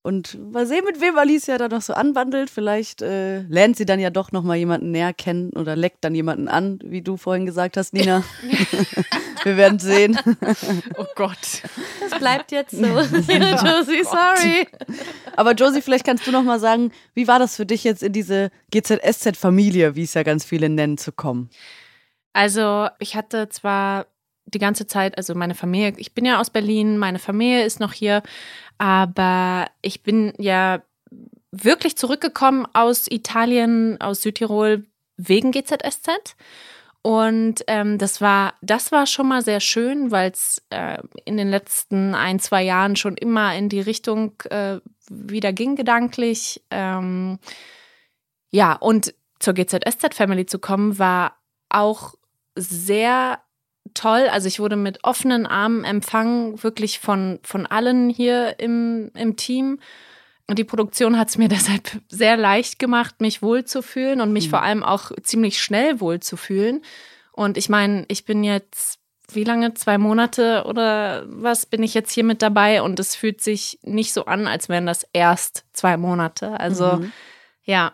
[0.01, 2.49] Und mal sehen, mit wem Alicia da noch so anwandelt.
[2.49, 6.13] Vielleicht äh, lernt sie dann ja doch noch mal jemanden näher kennen oder leckt dann
[6.13, 8.25] jemanden an, wie du vorhin gesagt hast, Nina.
[9.43, 10.17] wir werden sehen.
[10.97, 11.63] Oh Gott.
[11.99, 12.83] Das bleibt jetzt so.
[12.85, 14.67] Josie, sorry.
[15.35, 18.13] Aber Josie, vielleicht kannst du noch mal sagen, wie war das für dich jetzt in
[18.13, 21.49] diese GZSZ-Familie, wie es ja ganz viele nennen, zu kommen?
[22.33, 24.07] Also ich hatte zwar
[24.45, 27.93] die ganze Zeit, also meine Familie, ich bin ja aus Berlin, meine Familie ist noch
[27.93, 28.21] hier,
[28.77, 30.81] aber ich bin ja
[31.51, 34.85] wirklich zurückgekommen aus Italien, aus Südtirol
[35.17, 36.35] wegen GZSZ.
[37.03, 41.49] Und ähm, das war, das war schon mal sehr schön, weil es äh, in den
[41.49, 44.79] letzten ein, zwei Jahren schon immer in die Richtung äh,
[45.09, 46.63] wieder ging, gedanklich.
[46.71, 47.39] Ähm,
[48.51, 51.35] ja, und zur GZSZ Family zu kommen, war
[51.67, 52.15] auch
[52.55, 53.39] sehr
[53.93, 54.29] toll.
[54.31, 59.79] Also ich wurde mit offenen Armen empfangen, wirklich von, von allen hier im, im Team.
[60.47, 64.51] Und die Produktion hat es mir deshalb sehr leicht gemacht, mich wohlzufühlen und mich mhm.
[64.51, 66.83] vor allem auch ziemlich schnell wohlzufühlen.
[67.31, 68.99] Und ich meine, ich bin jetzt,
[69.31, 69.73] wie lange?
[69.73, 72.81] Zwei Monate oder was bin ich jetzt hier mit dabei?
[72.81, 76.59] Und es fühlt sich nicht so an, als wären das erst zwei Monate.
[76.59, 77.11] Also mhm.
[77.63, 77.93] ja.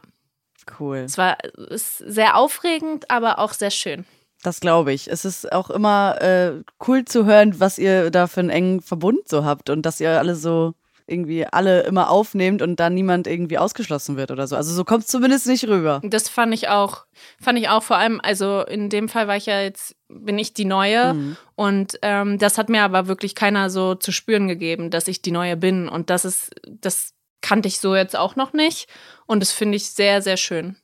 [0.80, 0.98] Cool.
[0.98, 1.38] Es war
[1.72, 4.06] ist sehr aufregend, aber auch sehr schön.
[4.44, 5.10] Das glaube ich.
[5.10, 9.28] Es ist auch immer äh, cool zu hören, was ihr da für einen engen Verbund
[9.28, 10.76] so habt und dass ihr alle so
[11.10, 14.56] irgendwie alle immer aufnehmt und da niemand irgendwie ausgeschlossen wird oder so.
[14.56, 16.02] Also so kommt es zumindest nicht rüber.
[16.04, 17.06] Das fand ich auch,
[17.42, 20.54] fand ich auch vor allem, also in dem Fall war ich ja jetzt, bin ich
[20.54, 21.38] die Neue mhm.
[21.56, 25.32] und ähm, das hat mir aber wirklich keiner so zu spüren gegeben, dass ich die
[25.32, 28.88] Neue bin und das ist, das kannte ich so jetzt auch noch nicht
[29.26, 30.76] und das finde ich sehr, sehr schön.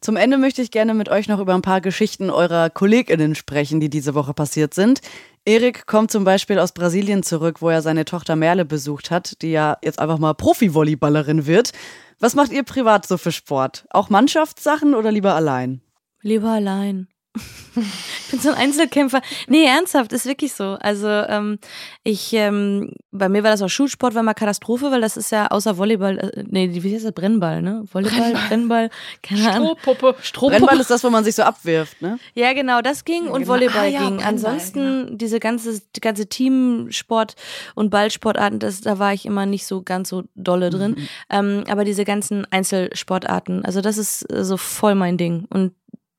[0.00, 3.80] Zum Ende möchte ich gerne mit euch noch über ein paar Geschichten eurer KollegInnen sprechen,
[3.80, 5.02] die diese Woche passiert sind.
[5.46, 9.50] Erik kommt zum Beispiel aus Brasilien zurück, wo er seine Tochter Merle besucht hat, die
[9.50, 11.72] ja jetzt einfach mal Profi-Volleyballerin wird.
[12.18, 13.86] Was macht ihr privat so für Sport?
[13.90, 15.80] Auch Mannschaftssachen oder lieber allein?
[16.20, 17.08] Lieber allein.
[17.36, 19.20] Ich bin so ein Einzelkämpfer.
[19.46, 20.76] Nee, ernsthaft, ist wirklich so.
[20.80, 21.58] Also ähm,
[22.02, 25.46] ich, ähm, bei mir war das auch Schulsport, war mal Katastrophe, weil das ist ja
[25.46, 27.12] außer Volleyball, äh, nee, wie heißt das?
[27.12, 27.84] Brennball, ne?
[27.92, 28.90] Volleyball, Brennball, Brennball
[29.22, 29.76] keine Ahnung.
[29.80, 30.16] Strohpuppe.
[30.22, 30.58] Strohpuppe.
[30.58, 32.18] Brennball ist das, wo man sich so abwirft, ne?
[32.34, 33.52] Ja, genau, das ging und genau.
[33.52, 34.22] Volleyball ah, ja, ging.
[34.22, 35.16] Ansonsten genau.
[35.16, 37.36] diese ganze, die ganze Teamsport
[37.76, 40.92] und Ballsportarten, das, da war ich immer nicht so ganz so dolle drin.
[40.92, 41.08] Mhm.
[41.30, 45.46] Ähm, aber diese ganzen Einzelsportarten, also das ist äh, so voll mein Ding.
[45.48, 45.72] Und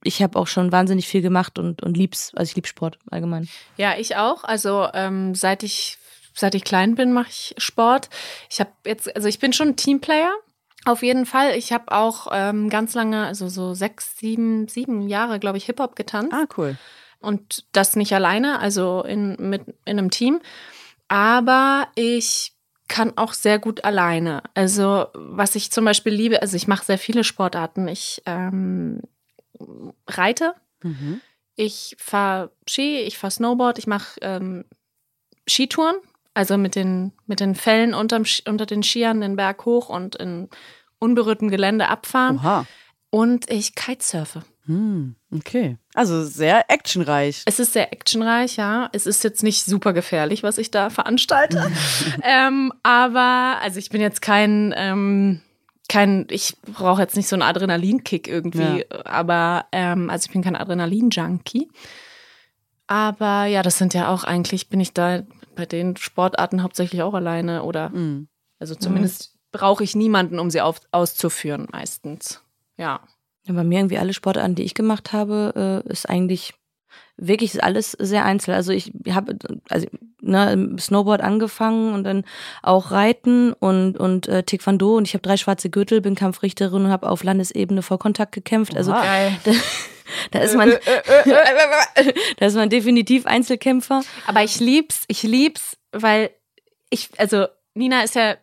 [0.04, 3.47] ich habe auch schon wahnsinnig viel gemacht und, und lieb's, also ich lieb Sport allgemein.
[3.78, 4.43] Ja, ich auch.
[4.43, 5.97] Also ähm, seit ich
[6.34, 8.10] seit ich klein bin, mache ich Sport.
[8.49, 10.32] Ich habe jetzt, also ich bin schon Teamplayer.
[10.86, 11.56] Auf jeden Fall.
[11.56, 15.95] Ich habe auch ähm, ganz lange, also so sechs, sieben, sieben Jahre, glaube ich, Hip-Hop
[15.95, 16.34] getanzt.
[16.34, 16.78] Ah, cool.
[17.20, 20.41] Und das nicht alleine, also in, mit, in einem Team.
[21.08, 22.54] Aber ich
[22.88, 24.41] kann auch sehr gut alleine.
[24.56, 27.88] Also, was ich zum Beispiel liebe, also ich mache sehr viele Sportarten.
[27.88, 29.02] Ich ähm,
[30.07, 31.22] reite, mhm.
[31.55, 34.66] ich fahre Ski, ich fahre Snowboard, ich mache ähm,
[35.47, 35.95] Skitouren,
[36.34, 40.49] also mit den, mit den Fällen unterm, unter den Skiern den Berg hoch und in
[40.99, 42.38] unberührtem Gelände abfahren.
[42.38, 42.66] Oha.
[43.09, 44.43] Und ich kitesurfe.
[44.66, 45.78] Hm, okay.
[45.93, 47.41] Also sehr actionreich.
[47.45, 48.89] Es ist sehr actionreich, ja.
[48.93, 51.72] Es ist jetzt nicht super gefährlich, was ich da veranstalte.
[52.24, 55.41] ähm, aber, also ich bin jetzt kein ähm,
[55.92, 59.06] kein, ich brauche jetzt nicht so einen Adrenalinkick irgendwie, ja.
[59.06, 61.68] aber ähm, also ich bin kein Adrenalin-Junkie.
[62.88, 65.24] Aber ja, das sind ja auch eigentlich, bin ich da
[65.54, 68.30] bei den Sportarten hauptsächlich auch alleine oder mhm.
[68.58, 69.39] also zumindest mhm.
[69.52, 72.42] brauche ich niemanden, um sie auf, auszuführen meistens.
[72.78, 73.02] Ja.
[73.44, 73.54] ja.
[73.54, 76.54] Bei mir irgendwie alle Sportarten, die ich gemacht habe, äh, ist eigentlich
[77.22, 78.55] wirklich ist alles sehr einzeln.
[78.55, 79.38] Also ich habe
[79.69, 79.88] also
[80.22, 82.26] ne, Snowboard angefangen und dann
[82.63, 86.91] auch Reiten und und äh, Taekwondo und ich habe drei schwarze Gürtel, bin Kampfrichterin und
[86.91, 88.76] habe auf Landesebene Vollkontakt gekämpft.
[88.76, 89.30] Also da,
[90.32, 90.72] da, ist man
[92.38, 94.01] da ist man definitiv Einzelkämpfer.
[94.26, 96.32] Aber ich lieb's, ich lieb's, weil
[96.89, 97.45] ich also
[97.76, 98.36] Nina ist ja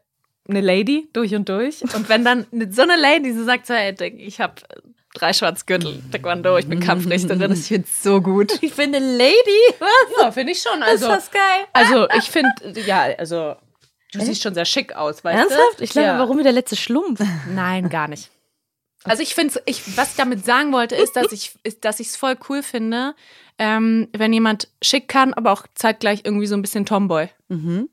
[0.49, 3.95] eine Lady durch und durch und wenn dann so eine Lady so sagt, so, hey,
[4.17, 4.55] ich habe
[5.19, 8.53] drei Schwarzgürtel, Taekwondo, ich bin Kampfrichterin, ich finde es so gut.
[8.63, 9.89] Ich finde Lady, was?
[10.21, 10.83] Ja, finde ich schon.
[10.83, 11.67] Also, ist das geil.
[11.73, 12.51] Also ich finde,
[12.87, 13.57] ja, also
[14.13, 15.51] du siehst schon sehr schick aus, weißt Ernsthaft?
[15.51, 15.55] du?
[15.55, 15.81] Ernsthaft?
[15.83, 16.19] Ich glaube, ja.
[16.19, 17.21] warum wie der letzte Schlumpf?
[17.55, 18.31] Nein, gar nicht.
[19.05, 22.09] Also ich finde, ich, was ich damit sagen wollte, ist, dass ich, ist, dass ich
[22.09, 23.15] es voll cool finde,
[23.59, 27.29] ähm, wenn jemand schick kann, aber auch zeitgleich irgendwie so ein bisschen Tomboy.
[27.49, 27.89] Mhm.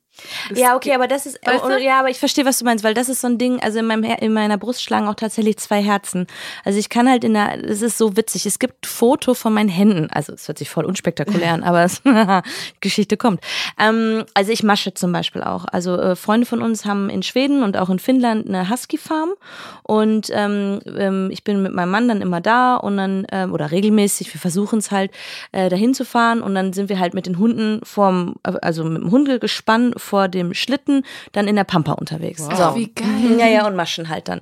[0.49, 1.79] Das ja, okay, aber das ist, weißt du?
[1.79, 3.85] ja, aber ich verstehe, was du meinst, weil das ist so ein Ding, also in,
[3.85, 6.27] meinem, in meiner Brust schlagen auch tatsächlich zwei Herzen.
[6.63, 9.69] Also ich kann halt in der, es ist so witzig, es gibt Foto von meinen
[9.69, 12.01] Händen, also es hört sich voll unspektakulär an, aber es,
[12.81, 13.41] Geschichte kommt.
[13.79, 15.65] Ähm, also ich masche zum Beispiel auch.
[15.71, 19.33] Also äh, Freunde von uns haben in Schweden und auch in Finnland eine Husky-Farm
[19.83, 23.71] und ähm, ähm, ich bin mit meinem Mann dann immer da und dann, ähm, oder
[23.71, 25.11] regelmäßig, wir versuchen es halt,
[25.51, 29.01] äh, dahin zu fahren und dann sind wir halt mit den Hunden vorm, also mit
[29.01, 31.03] dem Hundegespann vor dem Schlitten,
[31.33, 32.47] dann in der Pampa unterwegs.
[32.47, 32.57] Wow.
[32.57, 32.75] So.
[32.75, 33.05] Wie geil.
[33.39, 34.41] Ja, ja, und Maschen halt dann.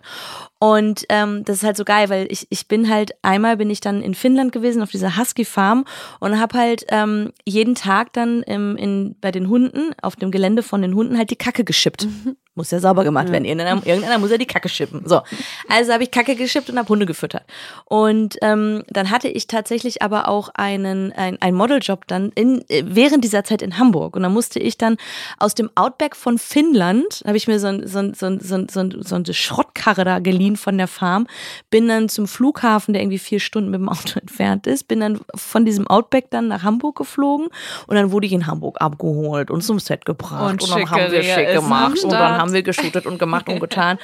[0.60, 3.82] Und ähm, das ist halt so geil, weil ich, ich bin halt, einmal bin ich
[3.82, 5.84] dann in Finnland gewesen auf dieser Husky-Farm
[6.20, 10.64] und habe halt ähm, jeden Tag dann im, in, bei den Hunden, auf dem Gelände
[10.64, 12.06] von den Hunden halt die Kacke geschippt.
[12.06, 12.38] Mhm.
[12.56, 13.46] Muss ja sauber gemacht werden.
[13.46, 15.04] Irgendeiner, irgendeiner muss ja die Kacke schippen.
[15.06, 15.22] So,
[15.68, 17.44] also habe ich Kacke geschippt und habe Hunde gefüttert.
[17.86, 23.24] Und ähm, dann hatte ich tatsächlich aber auch einen ein, ein Modeljob dann in, während
[23.24, 24.16] dieser Zeit in Hamburg.
[24.16, 24.98] Und dann musste ich dann
[25.40, 28.56] aus dem Outback von Finnland, habe ich mir so, ein, so, ein, so, ein, so,
[28.56, 31.28] ein, so, ein, so eine Schrottkarre da geliehen von der Farm,
[31.70, 35.20] bin dann zum Flughafen, der irgendwie vier Stunden mit dem Auto entfernt ist, bin dann
[35.36, 37.48] von diesem Outback dann nach Hamburg geflogen
[37.88, 41.12] und dann wurde ich in Hamburg abgeholt und zum Set gebracht und, und dann haben
[41.12, 43.98] wir schick gemacht und dann haben wir geshootet und gemacht und getan.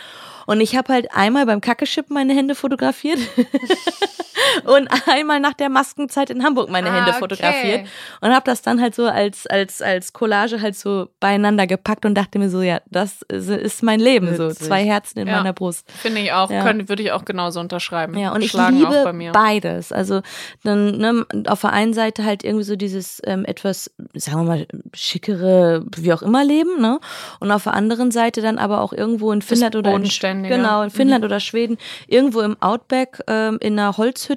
[0.45, 3.19] Und ich habe halt einmal beim Kackeschippen meine Hände fotografiert
[4.63, 7.89] und einmal nach der Maskenzeit in Hamburg meine ah, Hände fotografiert okay.
[8.21, 12.15] und habe das dann halt so als als als Collage halt so beieinander gepackt und
[12.15, 14.37] dachte mir so ja das ist mein Leben Witzig.
[14.37, 15.37] so zwei Herzen in ja.
[15.37, 16.65] meiner Brust finde ich auch ja.
[16.65, 20.21] würde ich auch genauso unterschreiben ja und Schlagen ich liebe beides also
[20.63, 24.67] dann ne, auf der einen Seite halt irgendwie so dieses ähm, etwas sagen wir mal
[24.93, 26.99] schickere wie auch immer Leben ne
[27.39, 30.03] und auf der anderen Seite dann aber auch irgendwo in Finnland oder in,
[30.43, 31.29] genau in Finnland mhm.
[31.29, 31.77] oder Schweden
[32.07, 34.28] irgendwo im Outback ähm, in einer Holzhütte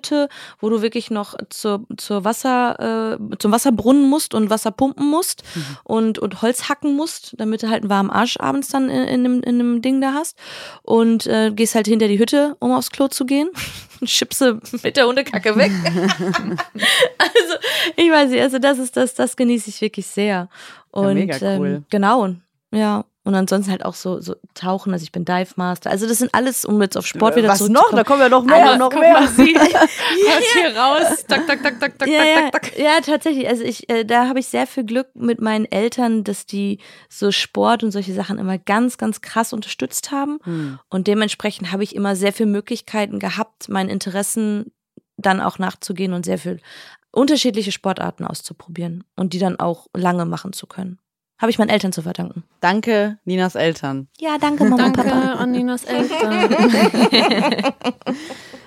[0.61, 5.43] wo du wirklich noch zur, zur Wasser, äh, zum Wasserbrunnen musst und Wasser pumpen musst
[5.55, 5.77] mhm.
[5.85, 9.25] und, und Holz hacken musst, damit du halt einen warmen Arsch abends dann in, in,
[9.25, 10.39] einem, in einem Ding da hast.
[10.83, 13.51] Und äh, gehst halt hinter die Hütte, um aufs Klo zu gehen.
[14.05, 15.73] Chipse mit der Hundekacke weg.
[15.85, 17.55] also,
[17.97, 20.49] ich weiß nicht, also das ist das, das genieße ich wirklich sehr.
[20.91, 21.69] Und ja, mega cool.
[21.69, 22.29] ähm, genau,
[22.73, 23.05] ja.
[23.25, 25.91] Und ansonsten halt auch so, so Tauchen, also ich bin Dive Master.
[25.91, 27.91] Also das sind alles, um jetzt auf Sport wieder Was noch?
[27.93, 29.13] Da kommen ja noch mehr, also, noch mehr.
[29.13, 29.45] Mal, sie
[30.55, 31.25] hier raus.
[31.29, 32.79] Tak, tak, tak, tak, tak, ja, tak, tak, tak.
[32.79, 33.49] Ja, tatsächlich.
[33.49, 37.31] Also ich, äh, da habe ich sehr viel Glück mit meinen Eltern, dass die so
[37.31, 40.41] Sport und solche Sachen immer ganz, ganz krass unterstützt haben.
[40.43, 40.81] Hm.
[40.91, 44.73] Und dementsprechend habe ich immer sehr viele Möglichkeiten gehabt, meinen Interessen
[45.17, 46.59] dann auch nachzugehen und sehr viel
[47.13, 50.99] unterschiedliche Sportarten auszuprobieren und die dann auch lange machen zu können
[51.43, 52.45] habe ich meinen Eltern zu verdanken.
[52.61, 54.07] Danke, Ninas Eltern.
[54.19, 55.21] Ja, danke, Mama danke und Papa.
[55.21, 56.55] Danke an Ninas Eltern.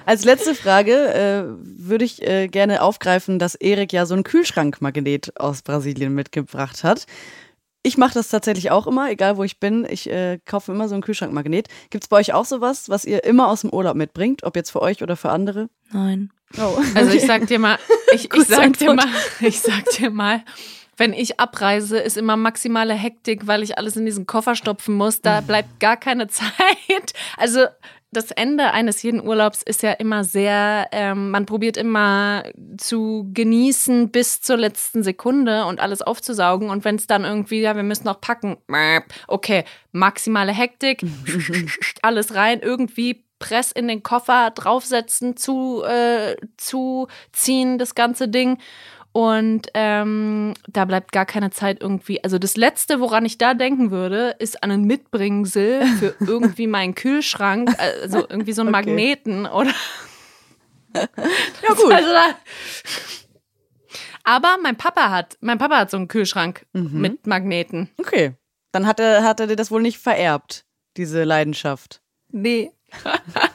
[0.06, 5.40] Als letzte Frage äh, würde ich äh, gerne aufgreifen, dass Erik ja so einen Kühlschrankmagnet
[5.40, 7.08] aus Brasilien mitgebracht hat.
[7.82, 9.88] Ich mache das tatsächlich auch immer, egal wo ich bin.
[9.90, 11.70] Ich äh, kaufe immer so einen Kühlschrankmagnet.
[11.92, 14.72] Gibt es bei euch auch sowas, was ihr immer aus dem Urlaub mitbringt, ob jetzt
[14.72, 15.70] für euch oder für andere?
[15.92, 16.30] Nein.
[16.58, 16.78] Oh.
[16.94, 17.80] Also ich sag dir mal,
[18.14, 19.08] ich, ich sag dir mal,
[19.40, 20.44] ich sag dir mal,
[20.98, 25.22] wenn ich abreise, ist immer maximale Hektik, weil ich alles in diesen Koffer stopfen muss.
[25.22, 27.14] Da bleibt gar keine Zeit.
[27.38, 27.66] Also
[28.16, 32.44] das Ende eines jeden Urlaubs ist ja immer sehr, ähm, man probiert immer
[32.78, 36.70] zu genießen bis zur letzten Sekunde und alles aufzusaugen.
[36.70, 38.58] Und wenn es dann irgendwie, ja, wir müssen noch packen,
[39.28, 41.02] okay, maximale Hektik,
[42.02, 48.58] alles rein, irgendwie Press in den Koffer draufsetzen, zu, äh, zuziehen, das ganze Ding.
[49.16, 52.22] Und ähm, da bleibt gar keine Zeit irgendwie.
[52.22, 56.96] Also das Letzte, woran ich da denken würde, ist an ein Mitbringsel für irgendwie meinen
[56.96, 58.86] Kühlschrank, also irgendwie so einen okay.
[58.86, 59.72] Magneten oder.
[60.94, 61.94] ja gut.
[61.94, 62.36] Also da,
[64.26, 67.00] aber mein Papa hat, mein Papa hat so einen Kühlschrank mhm.
[67.00, 67.90] mit Magneten.
[67.98, 68.34] Okay,
[68.74, 70.66] dann hat er, hat er dir das wohl nicht vererbt,
[70.98, 72.02] diese Leidenschaft.
[72.34, 72.74] Nee.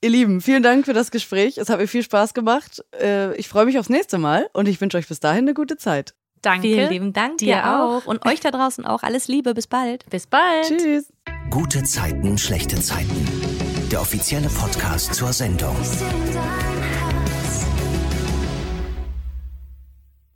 [0.00, 1.58] Ihr Lieben, vielen Dank für das Gespräch.
[1.58, 2.84] Es hat mir viel Spaß gemacht.
[3.00, 5.76] Äh, ich freue mich aufs nächste Mal und ich wünsche euch bis dahin eine gute
[5.76, 6.14] Zeit.
[6.40, 6.68] Danke.
[6.68, 8.06] Vielen lieben Dank dir, dir auch.
[8.06, 9.02] Und euch da draußen auch.
[9.02, 9.54] Alles Liebe.
[9.54, 10.08] Bis bald.
[10.08, 10.66] Bis bald.
[10.68, 11.12] Tschüss.
[11.50, 13.26] Gute Zeiten, schlechte Zeiten.
[13.90, 15.76] Der offizielle Podcast zur Sendung.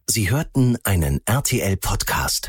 [0.08, 2.48] Sie hörten einen RTL-Podcast.